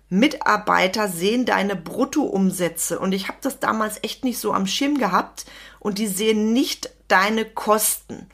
Mitarbeiter 0.10 1.08
sehen 1.08 1.46
deine 1.46 1.76
Bruttoumsätze 1.76 3.00
und 3.00 3.12
ich 3.14 3.28
habe 3.28 3.40
das 3.42 3.60
damals 3.60 4.00
echt 4.04 4.24
nicht 4.24 4.40
so 4.40 4.54
am 4.54 4.68
Schirm 4.68 4.98
gehabt 4.98 5.46
und 5.80 5.98
die 5.98 6.08
sehen 6.08 6.54
nicht 6.54 6.90
deine 7.08 7.46
Kosten. 7.46 8.28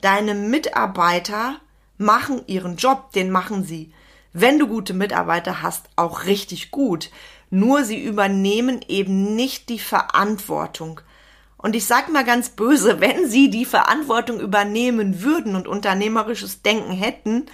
Deine 0.00 0.34
Mitarbeiter 0.34 1.60
machen 1.98 2.42
ihren 2.46 2.76
Job, 2.76 3.12
den 3.12 3.30
machen 3.30 3.64
sie. 3.64 3.92
Wenn 4.32 4.58
du 4.58 4.68
gute 4.68 4.94
Mitarbeiter 4.94 5.60
hast, 5.60 5.86
auch 5.96 6.24
richtig 6.24 6.70
gut. 6.70 7.10
Nur 7.50 7.84
sie 7.84 8.00
übernehmen 8.00 8.80
eben 8.86 9.34
nicht 9.34 9.68
die 9.68 9.80
Verantwortung. 9.80 11.00
Und 11.62 11.76
ich 11.76 11.86
sag 11.86 12.08
mal 12.10 12.24
ganz 12.24 12.50
böse, 12.50 13.00
wenn 13.00 13.28
sie 13.28 13.50
die 13.50 13.64
Verantwortung 13.64 14.40
übernehmen 14.40 15.22
würden 15.22 15.54
und 15.56 15.68
unternehmerisches 15.68 16.62
Denken 16.62 16.92
hätten, 16.92 17.46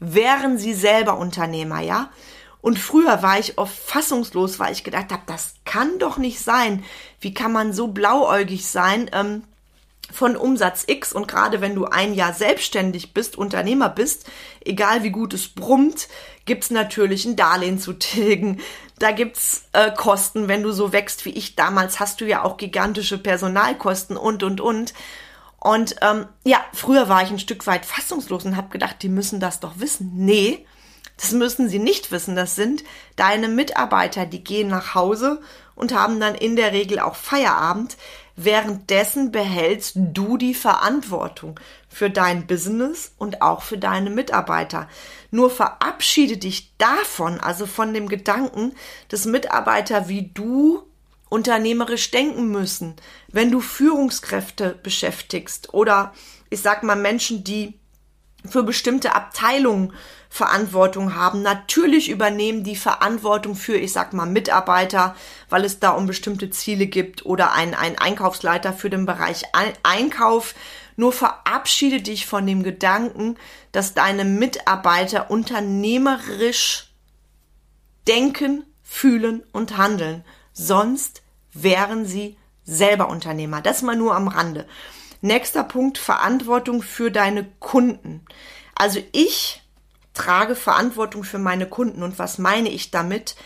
wären 0.00 0.58
sie 0.58 0.74
selber 0.74 1.18
Unternehmer, 1.18 1.80
ja? 1.80 2.10
Und 2.62 2.78
früher 2.78 3.22
war 3.22 3.38
ich 3.38 3.58
oft 3.58 3.76
fassungslos, 3.76 4.58
weil 4.58 4.72
ich 4.72 4.84
gedacht 4.84 5.10
habe, 5.10 5.22
das 5.26 5.54
kann 5.64 5.98
doch 5.98 6.16
nicht 6.16 6.38
sein. 6.38 6.84
Wie 7.20 7.34
kann 7.34 7.52
man 7.52 7.72
so 7.72 7.88
blauäugig 7.88 8.66
sein 8.66 9.10
ähm, 9.12 9.42
von 10.12 10.36
Umsatz 10.36 10.84
X? 10.86 11.12
Und 11.12 11.26
gerade 11.26 11.60
wenn 11.60 11.74
du 11.74 11.86
ein 11.86 12.14
Jahr 12.14 12.32
selbstständig 12.32 13.14
bist, 13.14 13.36
Unternehmer 13.36 13.88
bist, 13.88 14.30
egal 14.64 15.02
wie 15.02 15.10
gut 15.10 15.34
es 15.34 15.48
brummt, 15.48 16.08
gibt's 16.44 16.70
natürlich 16.70 17.24
ein 17.24 17.36
Darlehen 17.36 17.78
zu 17.78 17.92
tilgen. 17.92 18.60
Da 18.98 19.10
gibt's 19.10 19.64
äh, 19.72 19.90
Kosten, 19.92 20.48
wenn 20.48 20.62
du 20.62 20.72
so 20.72 20.92
wächst 20.92 21.24
wie 21.24 21.30
ich 21.30 21.56
damals, 21.56 22.00
hast 22.00 22.20
du 22.20 22.26
ja 22.26 22.44
auch 22.44 22.56
gigantische 22.56 23.18
Personalkosten 23.18 24.16
und 24.16 24.42
und 24.42 24.60
und. 24.60 24.94
Und 25.58 25.96
ähm, 26.02 26.26
ja, 26.44 26.60
früher 26.72 27.08
war 27.08 27.22
ich 27.22 27.30
ein 27.30 27.38
Stück 27.38 27.66
weit 27.66 27.86
fassungslos 27.86 28.44
und 28.44 28.56
habe 28.56 28.70
gedacht, 28.70 28.96
die 29.02 29.08
müssen 29.08 29.38
das 29.38 29.60
doch 29.60 29.74
wissen. 29.76 30.10
Nee, 30.16 30.66
das 31.16 31.32
müssen 31.32 31.68
sie 31.68 31.78
nicht 31.78 32.10
wissen. 32.10 32.34
Das 32.34 32.56
sind 32.56 32.82
deine 33.14 33.48
Mitarbeiter, 33.48 34.26
die 34.26 34.42
gehen 34.42 34.68
nach 34.68 34.94
Hause 34.94 35.40
und 35.76 35.94
haben 35.94 36.18
dann 36.18 36.34
in 36.34 36.56
der 36.56 36.72
Regel 36.72 36.98
auch 36.98 37.14
Feierabend. 37.14 37.96
Währenddessen 38.34 39.30
behältst 39.30 39.94
du 39.96 40.36
die 40.36 40.54
Verantwortung 40.54 41.60
für 41.92 42.10
dein 42.10 42.46
Business 42.46 43.12
und 43.18 43.42
auch 43.42 43.62
für 43.62 43.78
deine 43.78 44.10
Mitarbeiter. 44.10 44.88
Nur 45.30 45.50
verabschiede 45.50 46.38
dich 46.38 46.72
davon, 46.78 47.38
also 47.38 47.66
von 47.66 47.92
dem 47.92 48.08
Gedanken, 48.08 48.74
dass 49.08 49.26
Mitarbeiter 49.26 50.08
wie 50.08 50.30
du 50.32 50.82
unternehmerisch 51.28 52.10
denken 52.10 52.48
müssen, 52.48 52.96
wenn 53.28 53.50
du 53.50 53.60
Führungskräfte 53.60 54.78
beschäftigst 54.82 55.72
oder 55.72 56.12
ich 56.50 56.60
sag 56.60 56.82
mal 56.82 56.96
Menschen, 56.96 57.44
die 57.44 57.78
für 58.48 58.62
bestimmte 58.62 59.14
Abteilungen 59.14 59.92
Verantwortung 60.28 61.14
haben. 61.14 61.42
Natürlich 61.42 62.08
übernehmen 62.08 62.64
die 62.64 62.76
Verantwortung 62.76 63.54
für, 63.54 63.76
ich 63.76 63.92
sag 63.92 64.14
mal, 64.14 64.26
Mitarbeiter, 64.26 65.14
weil 65.50 65.64
es 65.64 65.78
da 65.78 65.90
um 65.90 66.06
bestimmte 66.06 66.48
Ziele 66.48 66.86
gibt 66.86 67.26
oder 67.26 67.52
ein, 67.52 67.74
ein 67.74 67.98
Einkaufsleiter 67.98 68.72
für 68.72 68.88
den 68.88 69.04
Bereich 69.04 69.42
Einkauf. 69.82 70.54
Nur 70.96 71.12
verabschiede 71.12 72.02
dich 72.02 72.26
von 72.26 72.46
dem 72.46 72.62
Gedanken, 72.62 73.36
dass 73.72 73.94
deine 73.94 74.24
Mitarbeiter 74.24 75.30
unternehmerisch 75.30 76.92
denken, 78.06 78.64
fühlen 78.82 79.42
und 79.52 79.76
handeln. 79.76 80.24
Sonst 80.52 81.22
wären 81.52 82.04
sie 82.04 82.36
selber 82.64 83.08
Unternehmer. 83.08 83.60
Das 83.60 83.82
mal 83.82 83.96
nur 83.96 84.14
am 84.14 84.28
Rande. 84.28 84.66
Nächster 85.20 85.64
Punkt, 85.64 85.98
Verantwortung 85.98 86.82
für 86.82 87.10
deine 87.10 87.46
Kunden. 87.58 88.24
Also 88.74 89.00
ich 89.12 89.62
trage 90.14 90.56
Verantwortung 90.56 91.24
für 91.24 91.38
meine 91.38 91.66
Kunden. 91.66 92.02
Und 92.02 92.18
was 92.18 92.38
meine 92.38 92.68
ich 92.68 92.90
damit? 92.90 93.36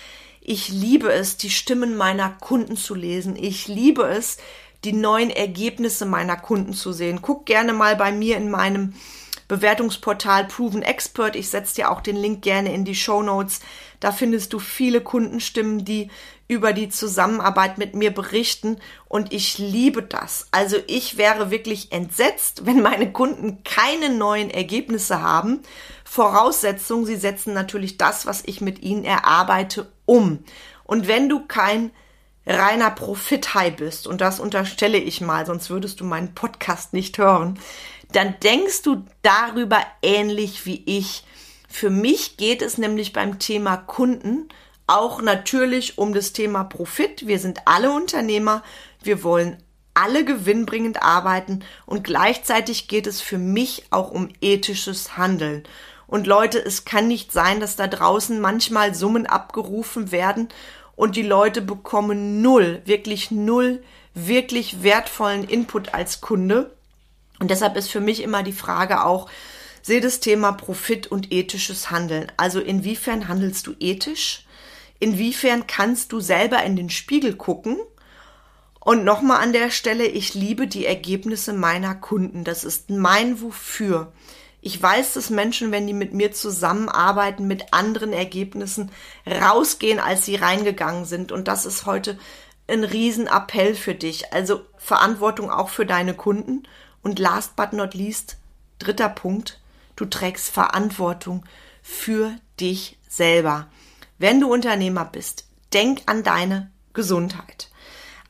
Ich 0.41 0.69
liebe 0.69 1.13
es, 1.13 1.37
die 1.37 1.51
Stimmen 1.51 1.97
meiner 1.97 2.31
Kunden 2.31 2.77
zu 2.77 2.95
lesen. 2.95 3.37
Ich 3.37 3.69
liebe 3.69 4.05
es, 4.05 4.39
die 4.87 4.93
neuen 4.93 5.31
Ergebnisse 5.31 6.07
meiner 6.07 6.37
Kunden 6.37 6.73
zu 6.73 6.93
sehen. 6.93 7.21
Guck 7.21 7.45
gerne 7.45 7.73
mal 7.73 7.97
bei 7.97 8.13
mir 8.13 8.37
in 8.37 8.51
meinem 8.51 8.95
Bewertungsportal 9.49 10.47
Proven 10.47 10.83
Expert. 10.83 11.35
Ich 11.35 11.49
setze 11.49 11.75
dir 11.75 11.91
auch 11.91 12.01
den 12.01 12.17
Link 12.17 12.43
gerne 12.43 12.73
in 12.73 12.85
die 12.85 12.95
Show 12.95 13.23
Notes. 13.23 13.61
Da 13.99 14.13
findest 14.13 14.53
du 14.53 14.61
viele 14.61 15.01
Kundenstimmen, 15.01 15.85
die 15.85 16.09
über 16.47 16.73
die 16.73 16.89
Zusammenarbeit 16.89 17.79
mit 17.79 17.97
mir 17.97 18.13
berichten 18.15 18.77
und 19.09 19.33
ich 19.33 19.59
liebe 19.59 20.03
das. 20.03 20.47
Also 20.53 20.77
ich 20.87 21.17
wäre 21.17 21.51
wirklich 21.51 21.91
entsetzt, 21.91 22.67
wenn 22.67 22.81
meine 22.81 23.11
Kunden 23.11 23.65
keine 23.65 24.11
neuen 24.11 24.51
Ergebnisse 24.51 25.21
haben. 25.21 25.63
Voraussetzung, 26.05 27.05
sie 27.05 27.17
setzen 27.17 27.53
natürlich 27.53 27.99
das, 27.99 28.27
was 28.27 28.45
ich 28.47 28.61
mit 28.61 28.83
ihnen 28.83 29.05
erarbeite, 29.05 29.91
um. 30.05 30.45
Und 30.85 31.09
wenn 31.09 31.29
du 31.29 31.45
kein 31.47 31.91
reiner 32.47 32.91
Profit-High 32.91 33.77
bist, 33.77 34.07
und 34.07 34.21
das 34.21 34.41
unterstelle 34.41 34.99
ich 34.99 35.21
mal, 35.21 35.47
sonst 35.47 35.71
würdest 35.71 36.01
du 36.01 36.05
meinen 36.05 36.35
Podcast 36.35 36.93
nicht 36.93 37.19
hören, 37.19 37.59
dann 38.13 38.37
denkst 38.43 38.83
du 38.83 39.05
darüber 39.23 39.81
ähnlich 40.03 40.65
wie 40.65 40.83
ich. 40.87 41.25
Für 41.69 41.91
mich 41.91 42.37
geht 42.37 42.63
es 42.63 42.79
nämlich 42.79 43.13
beim 43.13 43.39
Thema 43.39 43.77
Kunden 43.77 44.49
auch 44.87 45.21
natürlich 45.21 45.99
um 45.99 46.15
das 46.15 46.33
Thema 46.33 46.63
Profit. 46.63 47.27
Wir 47.27 47.41
sind 47.41 47.61
alle 47.65 47.91
Unternehmer. 47.91 48.63
Wir 49.03 49.25
wollen 49.25 49.57
alle 49.95 50.25
gewinnbringend 50.25 51.03
arbeiten 51.03 51.65
und 51.87 52.05
gleichzeitig 52.05 52.87
geht 52.87 53.07
es 53.07 53.21
für 53.21 53.39
mich 53.39 53.85
auch 53.91 54.11
um 54.11 54.29
ethisches 54.41 55.17
Handeln. 55.17 55.65
Und 56.07 56.27
Leute, 56.27 56.59
es 56.59 56.85
kann 56.85 57.09
nicht 57.09 57.33
sein, 57.33 57.59
dass 57.59 57.75
da 57.77 57.89
draußen 57.89 58.41
manchmal 58.41 58.95
Summen 58.95 59.27
abgerufen 59.27 60.13
werden 60.13 60.49
und 60.97 61.15
die 61.15 61.23
Leute 61.23 61.63
bekommen 61.63 62.43
null, 62.43 62.83
wirklich 62.85 63.31
null, 63.31 63.83
wirklich 64.15 64.83
wertvollen 64.83 65.45
Input 65.45 65.95
als 65.95 66.21
Kunde. 66.21 66.75
Und 67.39 67.51
deshalb 67.51 67.77
ist 67.77 67.91
für 67.91 68.01
mich 68.01 68.23
immer 68.23 68.43
die 68.43 68.53
Frage 68.53 69.05
auch, 69.05 69.29
sehe 69.83 70.01
das 70.01 70.21
Thema 70.21 70.53
Profit 70.53 71.07
und 71.07 71.33
ethisches 71.33 71.91
Handeln. 71.91 72.33
Also 72.37 72.61
inwiefern 72.61 73.29
handelst 73.29 73.67
du 73.67 73.75
ethisch? 73.79 74.47
Inwiefern 74.99 75.67
kannst 75.67 76.13
du 76.13 76.21
selber 76.21 76.65
in 76.65 76.75
den 76.75 76.91
Spiegel 76.91 77.37
gucken? 77.37 77.77
Und 78.81 79.05
nochmal 79.05 79.43
an 79.43 79.53
der 79.53 79.71
Stelle, 79.71 80.07
ich 80.07 80.35
liebe 80.35 80.67
die 80.67 80.87
Ergebnisse 80.87 81.53
meiner 81.53 81.95
Kunden. 81.95 82.45
Das 82.45 82.65
ist 82.65 82.89
mein 82.89 83.43
Wofür. 83.43 84.13
Ich 84.67 84.83
weiß, 84.83 85.13
dass 85.13 85.31
Menschen, 85.31 85.71
wenn 85.71 85.87
die 85.87 85.93
mit 85.93 86.13
mir 86.13 86.33
zusammenarbeiten, 86.33 87.47
mit 87.47 87.73
anderen 87.73 88.13
Ergebnissen 88.13 88.91
rausgehen, 89.25 90.01
als 90.01 90.25
sie 90.25 90.35
reingegangen 90.35 91.05
sind. 91.05 91.31
Und 91.31 91.47
das 91.47 91.67
ist 91.67 91.87
heute 91.87 92.19
ein 92.67 92.83
Riesenappell 92.83 93.77
für 93.77 93.95
dich. 93.95 94.33
Also 94.33 94.63
Verantwortung 94.77 95.53
auch 95.53 95.69
für 95.69 95.87
deine 95.87 96.15
Kunden. 96.15 96.65
Und 97.01 97.21
last 97.21 97.55
but 97.55 97.75
not 97.75 97.95
least, 97.95 98.39
dritter 98.81 99.09
Punkt, 99.09 99.61
du 99.95 100.05
trägst 100.05 100.49
Verantwortung 100.49 101.45
für 101.81 102.35
dich 102.59 102.99
selber. 103.09 103.69
Wenn 104.19 104.41
du 104.41 104.53
Unternehmer 104.53 105.05
bist, 105.05 105.45
denk 105.73 106.03
an 106.07 106.25
deine 106.25 106.73
Gesundheit. 106.93 107.71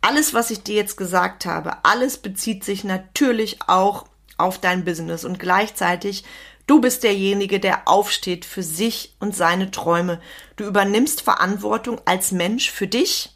Alles, 0.02 0.34
was 0.34 0.50
ich 0.50 0.62
dir 0.62 0.74
jetzt 0.74 0.98
gesagt 0.98 1.46
habe, 1.46 1.78
alles 1.82 2.18
bezieht 2.18 2.62
sich 2.62 2.84
natürlich 2.84 3.60
auch 3.66 4.04
auf 4.38 4.58
dein 4.60 4.84
Business 4.84 5.24
und 5.24 5.38
gleichzeitig 5.38 6.24
du 6.66 6.80
bist 6.80 7.02
derjenige, 7.02 7.60
der 7.60 7.88
aufsteht 7.88 8.44
für 8.44 8.62
sich 8.62 9.14
und 9.20 9.36
seine 9.36 9.70
Träume. 9.70 10.20
Du 10.56 10.64
übernimmst 10.64 11.22
Verantwortung 11.22 12.00
als 12.04 12.32
Mensch 12.32 12.70
für 12.70 12.86
dich, 12.86 13.30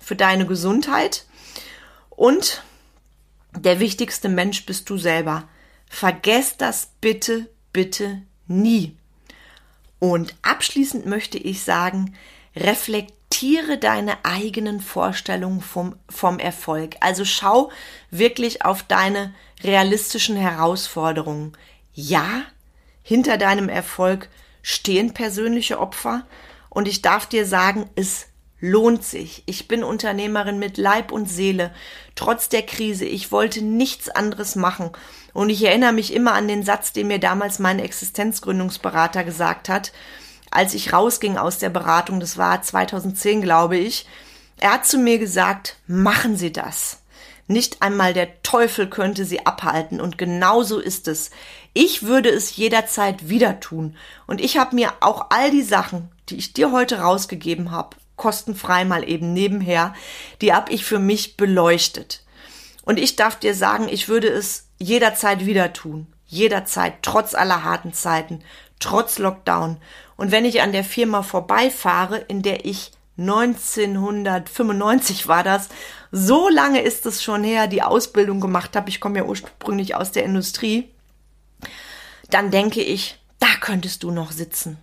für 0.00 0.16
deine 0.16 0.46
Gesundheit 0.46 1.26
und 2.10 2.62
der 3.56 3.80
wichtigste 3.80 4.28
Mensch 4.28 4.66
bist 4.66 4.88
du 4.90 4.98
selber. 4.98 5.48
Vergesst 5.88 6.60
das 6.60 6.90
bitte, 7.00 7.48
bitte 7.72 8.22
nie. 8.46 8.96
Und 9.98 10.34
abschließend 10.42 11.06
möchte 11.06 11.38
ich 11.38 11.62
sagen, 11.62 12.14
reflektiere 12.54 13.25
deine 13.78 14.24
eigenen 14.24 14.80
Vorstellungen 14.80 15.60
vom, 15.60 15.96
vom 16.08 16.38
Erfolg. 16.38 16.96
Also 17.00 17.24
schau 17.24 17.70
wirklich 18.10 18.64
auf 18.64 18.82
deine 18.82 19.34
realistischen 19.62 20.36
Herausforderungen. 20.36 21.56
Ja, 21.92 22.42
hinter 23.02 23.38
deinem 23.38 23.68
Erfolg 23.68 24.28
stehen 24.62 25.14
persönliche 25.14 25.78
Opfer 25.78 26.26
und 26.70 26.88
ich 26.88 27.02
darf 27.02 27.26
dir 27.26 27.46
sagen, 27.46 27.88
es 27.94 28.26
lohnt 28.58 29.04
sich. 29.04 29.42
Ich 29.46 29.68
bin 29.68 29.84
Unternehmerin 29.84 30.58
mit 30.58 30.78
Leib 30.78 31.12
und 31.12 31.28
Seele. 31.28 31.72
Trotz 32.14 32.48
der 32.48 32.62
Krise, 32.62 33.04
ich 33.04 33.30
wollte 33.32 33.62
nichts 33.62 34.08
anderes 34.08 34.56
machen. 34.56 34.90
Und 35.32 35.50
ich 35.50 35.62
erinnere 35.62 35.92
mich 35.92 36.12
immer 36.12 36.34
an 36.34 36.48
den 36.48 36.62
Satz, 36.64 36.92
den 36.92 37.08
mir 37.08 37.18
damals 37.18 37.58
mein 37.58 37.78
Existenzgründungsberater 37.78 39.24
gesagt 39.24 39.68
hat, 39.68 39.92
als 40.56 40.74
ich 40.74 40.92
rausging 40.92 41.36
aus 41.36 41.58
der 41.58 41.68
Beratung, 41.68 42.18
das 42.18 42.38
war 42.38 42.62
2010, 42.62 43.42
glaube 43.42 43.76
ich. 43.76 44.06
Er 44.58 44.72
hat 44.72 44.86
zu 44.86 44.96
mir 44.98 45.18
gesagt, 45.18 45.76
machen 45.86 46.36
Sie 46.36 46.50
das. 46.50 47.02
Nicht 47.46 47.82
einmal 47.82 48.14
der 48.14 48.42
Teufel 48.42 48.88
könnte 48.88 49.24
sie 49.24 49.46
abhalten, 49.46 50.00
und 50.00 50.18
genau 50.18 50.62
so 50.62 50.80
ist 50.80 51.06
es. 51.08 51.30
Ich 51.74 52.02
würde 52.02 52.30
es 52.30 52.56
jederzeit 52.56 53.28
wieder 53.28 53.60
tun, 53.60 53.96
und 54.26 54.40
ich 54.40 54.56
habe 54.56 54.74
mir 54.74 54.94
auch 55.00 55.26
all 55.28 55.50
die 55.50 55.62
Sachen, 55.62 56.08
die 56.28 56.36
ich 56.36 56.54
dir 56.54 56.72
heute 56.72 57.00
rausgegeben 57.00 57.70
habe, 57.70 57.96
kostenfrei 58.16 58.84
mal 58.84 59.08
eben 59.08 59.32
nebenher, 59.32 59.94
die 60.40 60.54
hab 60.54 60.70
ich 60.70 60.84
für 60.84 60.98
mich 60.98 61.36
beleuchtet. 61.36 62.24
Und 62.82 62.98
ich 62.98 63.14
darf 63.14 63.36
dir 63.38 63.54
sagen, 63.54 63.88
ich 63.88 64.08
würde 64.08 64.28
es 64.28 64.68
jederzeit 64.78 65.44
wieder 65.44 65.72
tun. 65.72 66.06
Jederzeit, 66.26 66.94
trotz 67.02 67.34
aller 67.34 67.62
harten 67.62 67.92
Zeiten, 67.92 68.42
trotz 68.80 69.18
Lockdown. 69.18 69.76
Und 70.16 70.30
wenn 70.30 70.44
ich 70.44 70.62
an 70.62 70.72
der 70.72 70.84
Firma 70.84 71.22
vorbeifahre, 71.22 72.18
in 72.18 72.42
der 72.42 72.64
ich 72.64 72.92
1995 73.18 75.28
war 75.28 75.42
das, 75.42 75.68
so 76.12 76.48
lange 76.48 76.80
ist 76.80 77.04
es 77.06 77.22
schon 77.22 77.44
her, 77.44 77.66
die 77.66 77.82
Ausbildung 77.82 78.40
gemacht 78.40 78.76
habe, 78.76 78.88
ich 78.88 79.00
komme 79.00 79.18
ja 79.18 79.24
ursprünglich 79.24 79.94
aus 79.94 80.12
der 80.12 80.24
Industrie, 80.24 80.88
dann 82.30 82.50
denke 82.50 82.82
ich, 82.82 83.18
da 83.38 83.48
könntest 83.60 84.02
du 84.02 84.10
noch 84.10 84.32
sitzen. 84.32 84.78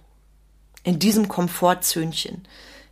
In 0.83 0.99
diesem 0.99 1.27
Komfortzöhnchen 1.27 2.47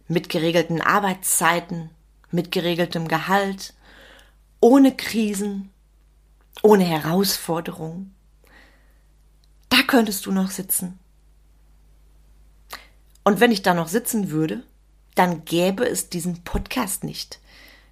mit 0.07 0.29
geregelten 0.29 0.81
Arbeitszeiten, 0.81 1.89
mit 2.31 2.51
geregeltem 2.51 3.07
Gehalt, 3.07 3.73
ohne 4.59 4.95
Krisen, 4.95 5.71
ohne 6.61 6.83
Herausforderungen. 6.83 8.13
Da 9.69 9.77
könntest 9.87 10.25
du 10.25 10.31
noch 10.31 10.51
sitzen. 10.51 10.99
Und 13.23 13.39
wenn 13.39 13.51
ich 13.51 13.61
da 13.61 13.73
noch 13.73 13.87
sitzen 13.87 14.31
würde, 14.31 14.63
dann 15.15 15.45
gäbe 15.45 15.85
es 15.85 16.09
diesen 16.09 16.43
Podcast 16.43 17.03
nicht. 17.03 17.39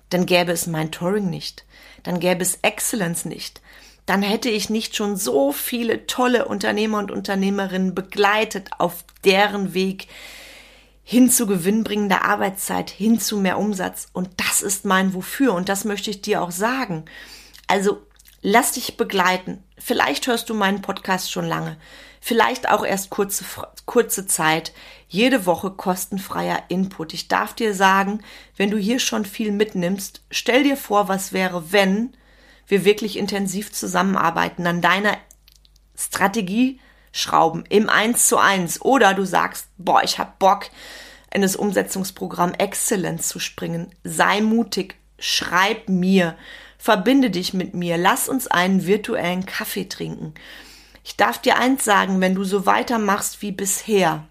Dann 0.10 0.26
gäbe 0.26 0.52
es 0.52 0.68
mein 0.68 0.92
Touring 0.92 1.30
nicht. 1.30 1.65
Dann 2.04 2.20
gäbe 2.20 2.42
es 2.42 2.60
Excellence 2.62 3.26
nicht. 3.26 3.62
Dann 4.06 4.24
hätte 4.24 4.50
ich 4.50 4.72
nicht 4.72 4.96
schon 4.96 5.18
so 5.18 5.52
viele 5.52 6.08
tolle 6.08 6.46
Unternehmer 6.46 6.98
und 6.98 7.12
Unternehmerinnen 7.12 7.94
begleitet 7.94 8.70
auf 8.80 9.06
deren 9.24 9.74
Weg, 9.76 10.08
hin 11.04 11.30
zu 11.30 11.46
gewinnbringender 11.46 12.24
Arbeitszeit, 12.24 12.89
hin 12.89 13.20
zu 13.20 13.38
mehr 13.38 13.60
Umsatz. 13.60 14.08
Und 14.13 14.30
das 14.38 14.62
ist 14.62 14.86
mein 14.86 15.13
Wofür. 15.13 15.54
Und 15.54 15.70
das 15.70 15.86
möchte 15.86 16.10
ich 16.10 16.22
dir 16.22 16.42
auch 16.42 16.52
sagen. 16.52 17.06
Also 17.68 18.02
lass 18.41 18.73
dich 18.73 18.97
begleiten. 18.97 19.63
Vielleicht 19.78 20.28
hörst 20.28 20.49
du 20.49 20.54
meinen 20.54 20.82
Podcast 20.82 21.32
schon 21.32 21.45
lange. 21.45 21.78
Vielleicht 22.21 22.69
auch 22.69 22.86
erst 22.86 23.10
kurze, 23.10 23.45
kurze 23.86 24.28
Zeit. 24.28 24.73
Jede 25.08 25.45
Woche 25.45 25.71
kostenfreier 25.71 26.63
Input. 26.67 27.13
Ich 27.13 27.28
darf 27.28 27.54
dir 27.54 27.73
sagen, 27.73 28.21
wenn 28.58 28.71
du 28.71 28.78
hier 28.78 28.99
schon 28.99 29.25
viel 29.25 29.52
mitnimmst, 29.52 30.21
stell 30.30 30.63
dir 30.63 30.78
vor, 30.78 31.08
was 31.08 31.34
wäre, 31.34 31.71
wenn 31.71 32.15
wir 32.67 32.86
wirklich 32.86 33.17
intensiv 33.17 33.71
zusammenarbeiten 33.71 34.67
an 34.67 34.82
deiner 34.82 35.17
Strategie, 35.95 36.80
schrauben 37.12 37.63
im 37.69 37.89
Eins 37.89 38.28
zu 38.28 38.38
eins. 38.38 38.82
Oder 38.82 39.13
du 39.13 39.25
sagst, 39.25 39.67
boah, 39.78 40.04
ich 40.04 40.19
hab 40.19 40.39
Bock, 40.39 40.69
in 41.34 41.41
das 41.41 41.56
Umsetzungsprogramm 41.56 42.54
Excellence 42.54 43.28
zu 43.28 43.39
springen. 43.39 43.93
Sei 44.04 44.41
mutig, 44.41 44.95
schreib 45.17 45.89
mir, 45.89 46.36
verbinde 46.80 47.30
dich 47.30 47.54
mit 47.54 47.76
mir, 47.76 47.98
lass 47.98 48.28
uns 48.28 48.48
einen 48.48 48.88
virtuellen 48.88 49.46
Kaffee 49.46 49.88
trinken. 49.88 50.34
Ich 51.04 51.18
darf 51.18 51.38
dir 51.38 51.58
eins 51.58 51.84
sagen, 51.84 52.22
wenn 52.22 52.34
du 52.34 52.44
so 52.44 52.65
weitermachst 52.65 53.42
wie 53.42 53.52
bisher 53.52 54.26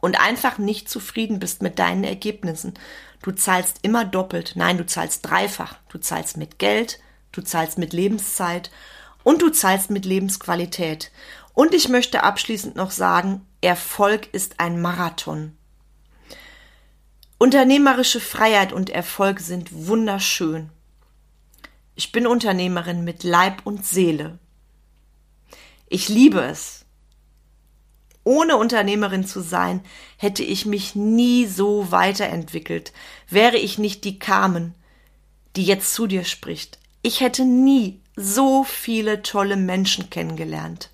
und 0.00 0.20
einfach 0.20 0.58
nicht 0.58 0.88
zufrieden 0.88 1.40
bist 1.40 1.60
mit 1.60 1.78
deinen 1.78 2.04
Ergebnissen, 2.04 2.74
du 3.22 3.32
zahlst 3.32 3.78
immer 3.82 4.04
doppelt, 4.04 4.52
nein, 4.54 4.78
du 4.78 4.86
zahlst 4.86 5.26
dreifach. 5.26 5.76
Du 5.88 5.98
zahlst 5.98 6.36
mit 6.36 6.58
Geld, 6.58 7.00
du 7.32 7.42
zahlst 7.42 7.76
mit 7.76 7.92
Lebenszeit 7.92 8.70
und 9.24 9.42
du 9.42 9.50
zahlst 9.50 9.90
mit 9.90 10.04
Lebensqualität. 10.04 11.10
Und 11.54 11.74
ich 11.74 11.88
möchte 11.88 12.22
abschließend 12.22 12.76
noch 12.76 12.90
sagen, 12.92 13.44
Erfolg 13.60 14.32
ist 14.32 14.58
ein 14.60 14.80
Marathon. 14.80 15.56
Unternehmerische 17.38 18.20
Freiheit 18.20 18.72
und 18.72 18.90
Erfolg 18.90 19.40
sind 19.40 19.86
wunderschön. 19.86 20.70
Ich 21.94 22.12
bin 22.12 22.26
Unternehmerin 22.26 23.04
mit 23.04 23.22
Leib 23.22 23.62
und 23.64 23.84
Seele. 23.84 24.38
Ich 25.88 26.08
liebe 26.08 26.40
es. 26.40 26.86
Ohne 28.24 28.56
Unternehmerin 28.56 29.26
zu 29.26 29.40
sein, 29.40 29.82
hätte 30.16 30.42
ich 30.42 30.64
mich 30.64 30.94
nie 30.94 31.46
so 31.46 31.90
weiterentwickelt, 31.90 32.92
wäre 33.28 33.58
ich 33.58 33.78
nicht 33.78 34.04
die 34.04 34.18
Carmen, 34.18 34.74
die 35.56 35.64
jetzt 35.64 35.92
zu 35.92 36.06
dir 36.06 36.24
spricht. 36.24 36.78
Ich 37.02 37.20
hätte 37.20 37.44
nie 37.44 38.00
so 38.16 38.64
viele 38.64 39.22
tolle 39.22 39.56
Menschen 39.56 40.08
kennengelernt. 40.08 40.90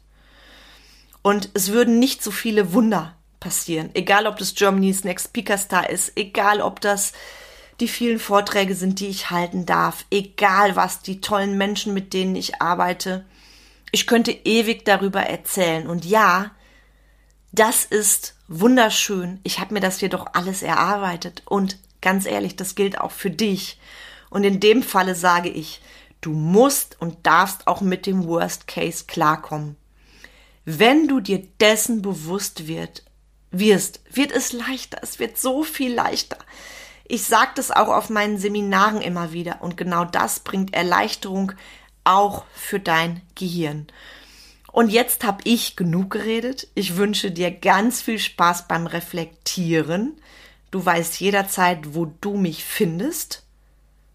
Und 1.22 1.50
es 1.54 1.70
würden 1.70 1.98
nicht 1.98 2.22
so 2.22 2.30
viele 2.30 2.72
Wunder 2.72 3.14
passieren. 3.40 3.90
Egal, 3.94 4.26
ob 4.26 4.38
das 4.38 4.54
Germany's 4.54 5.04
Next 5.04 5.28
Speaker 5.28 5.58
Star 5.58 5.90
ist, 5.90 6.12
egal, 6.16 6.60
ob 6.60 6.80
das 6.80 7.12
die 7.80 7.88
vielen 7.88 8.18
Vorträge 8.18 8.74
sind, 8.74 9.00
die 9.00 9.08
ich 9.08 9.30
halten 9.30 9.66
darf, 9.66 10.04
egal 10.10 10.76
was, 10.76 11.00
die 11.02 11.20
tollen 11.20 11.56
Menschen, 11.56 11.94
mit 11.94 12.12
denen 12.12 12.34
ich 12.34 12.60
arbeite. 12.60 13.24
Ich 13.92 14.06
könnte 14.06 14.32
ewig 14.32 14.84
darüber 14.84 15.22
erzählen. 15.22 15.86
Und 15.86 16.04
ja, 16.04 16.50
das 17.52 17.84
ist 17.84 18.34
wunderschön. 18.48 19.40
Ich 19.44 19.60
habe 19.60 19.74
mir 19.74 19.80
das 19.80 20.00
hier 20.00 20.08
doch 20.08 20.26
alles 20.34 20.62
erarbeitet. 20.62 21.42
Und 21.46 21.78
ganz 22.00 22.26
ehrlich, 22.26 22.56
das 22.56 22.74
gilt 22.74 23.00
auch 23.00 23.12
für 23.12 23.30
dich. 23.30 23.78
Und 24.28 24.44
in 24.44 24.60
dem 24.60 24.82
Falle 24.82 25.14
sage 25.14 25.48
ich, 25.48 25.80
du 26.20 26.32
musst 26.32 27.00
und 27.00 27.26
darfst 27.26 27.66
auch 27.66 27.80
mit 27.80 28.06
dem 28.06 28.26
Worst 28.26 28.66
Case 28.66 29.04
klarkommen. 29.06 29.76
Wenn 30.64 31.08
du 31.08 31.20
dir 31.20 31.46
dessen 31.60 32.02
bewusst 32.02 32.66
wird, 32.66 33.04
wirst, 33.50 34.00
wird 34.10 34.32
es 34.32 34.52
leichter. 34.52 34.98
Es 35.00 35.18
wird 35.18 35.38
so 35.38 35.62
viel 35.62 35.94
leichter. 35.94 36.36
Ich 37.08 37.24
sage 37.24 37.52
das 37.54 37.70
auch 37.70 37.88
auf 37.88 38.10
meinen 38.10 38.38
Seminaren 38.38 39.00
immer 39.00 39.32
wieder 39.32 39.62
und 39.62 39.78
genau 39.78 40.04
das 40.04 40.40
bringt 40.40 40.74
Erleichterung 40.74 41.52
auch 42.04 42.44
für 42.52 42.78
dein 42.78 43.22
Gehirn. 43.34 43.86
Und 44.70 44.90
jetzt 44.90 45.24
habe 45.24 45.40
ich 45.44 45.76
genug 45.76 46.10
geredet. 46.10 46.68
Ich 46.74 46.96
wünsche 46.96 47.30
dir 47.30 47.50
ganz 47.50 48.02
viel 48.02 48.18
Spaß 48.18 48.68
beim 48.68 48.86
Reflektieren. 48.86 50.20
Du 50.70 50.84
weißt 50.84 51.18
jederzeit, 51.20 51.94
wo 51.94 52.04
du 52.20 52.36
mich 52.36 52.62
findest. 52.64 53.42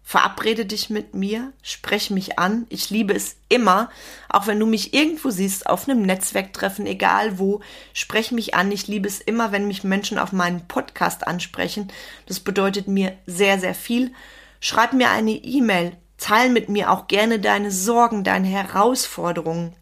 Verabrede 0.06 0.66
dich 0.66 0.90
mit 0.90 1.14
mir, 1.14 1.52
sprech 1.62 2.10
mich 2.10 2.38
an. 2.38 2.66
Ich 2.68 2.90
liebe 2.90 3.14
es 3.14 3.36
immer, 3.48 3.88
auch 4.28 4.46
wenn 4.46 4.60
du 4.60 4.66
mich 4.66 4.92
irgendwo 4.92 5.30
siehst, 5.30 5.66
auf 5.66 5.88
einem 5.88 6.02
Netzwerktreffen, 6.02 6.86
egal 6.86 7.38
wo, 7.38 7.62
sprech 7.94 8.30
mich 8.30 8.54
an. 8.54 8.70
Ich 8.70 8.86
liebe 8.86 9.08
es 9.08 9.22
immer, 9.22 9.50
wenn 9.50 9.66
mich 9.66 9.82
Menschen 9.82 10.18
auf 10.18 10.32
meinen 10.32 10.68
Podcast 10.68 11.26
ansprechen. 11.26 11.90
Das 12.26 12.38
bedeutet 12.38 12.86
mir 12.86 13.16
sehr, 13.24 13.58
sehr 13.58 13.74
viel. 13.74 14.12
Schreib 14.60 14.92
mir 14.92 15.08
eine 15.08 15.32
E-Mail, 15.32 15.96
teil 16.18 16.50
mit 16.50 16.68
mir 16.68 16.90
auch 16.90 17.08
gerne 17.08 17.38
deine 17.40 17.70
Sorgen, 17.70 18.24
deine 18.24 18.48
Herausforderungen. 18.48 19.74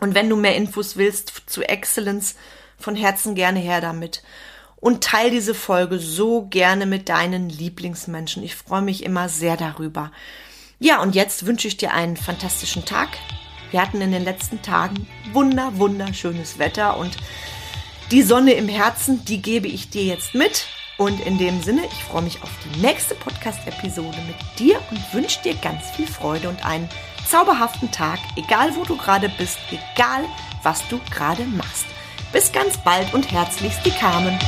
Und 0.00 0.14
wenn 0.14 0.30
du 0.30 0.36
mehr 0.36 0.56
Infos 0.56 0.96
willst 0.96 1.42
zu 1.46 1.62
Excellence, 1.62 2.34
von 2.78 2.96
Herzen 2.96 3.34
gerne 3.34 3.60
her 3.60 3.82
damit 3.82 4.22
und 4.80 5.04
teil 5.04 5.30
diese 5.30 5.54
Folge 5.54 5.98
so 5.98 6.46
gerne 6.46 6.86
mit 6.86 7.08
deinen 7.08 7.48
Lieblingsmenschen. 7.48 8.42
Ich 8.42 8.54
freue 8.54 8.82
mich 8.82 9.04
immer 9.04 9.28
sehr 9.28 9.56
darüber. 9.56 10.10
Ja, 10.78 11.02
und 11.02 11.14
jetzt 11.14 11.46
wünsche 11.46 11.68
ich 11.68 11.76
dir 11.76 11.92
einen 11.92 12.16
fantastischen 12.16 12.84
Tag. 12.84 13.10
Wir 13.70 13.82
hatten 13.82 14.00
in 14.00 14.12
den 14.12 14.24
letzten 14.24 14.62
Tagen 14.62 15.06
wunder, 15.32 15.72
wunderschönes 15.76 16.58
Wetter 16.58 16.96
und 16.96 17.16
die 18.10 18.22
Sonne 18.22 18.54
im 18.54 18.68
Herzen, 18.68 19.24
die 19.24 19.40
gebe 19.40 19.68
ich 19.68 19.90
dir 19.90 20.04
jetzt 20.04 20.34
mit. 20.34 20.66
Und 20.98 21.24
in 21.24 21.38
dem 21.38 21.62
Sinne, 21.62 21.82
ich 21.86 22.04
freue 22.04 22.22
mich 22.22 22.42
auf 22.42 22.50
die 22.64 22.80
nächste 22.80 23.14
Podcast-Episode 23.14 24.18
mit 24.26 24.36
dir 24.58 24.80
und 24.90 25.14
wünsche 25.14 25.40
dir 25.42 25.54
ganz 25.54 25.88
viel 25.96 26.06
Freude 26.06 26.48
und 26.48 26.64
einen 26.64 26.88
zauberhaften 27.26 27.90
Tag, 27.90 28.18
egal 28.36 28.74
wo 28.74 28.84
du 28.84 28.96
gerade 28.96 29.30
bist, 29.38 29.58
egal 29.70 30.24
was 30.62 30.86
du 30.88 30.98
gerade 31.10 31.44
machst. 31.44 31.86
Bis 32.32 32.52
ganz 32.52 32.76
bald 32.78 33.12
und 33.12 33.30
herzlichst 33.30 33.84
die 33.84 33.90
Carmen. 33.90 34.38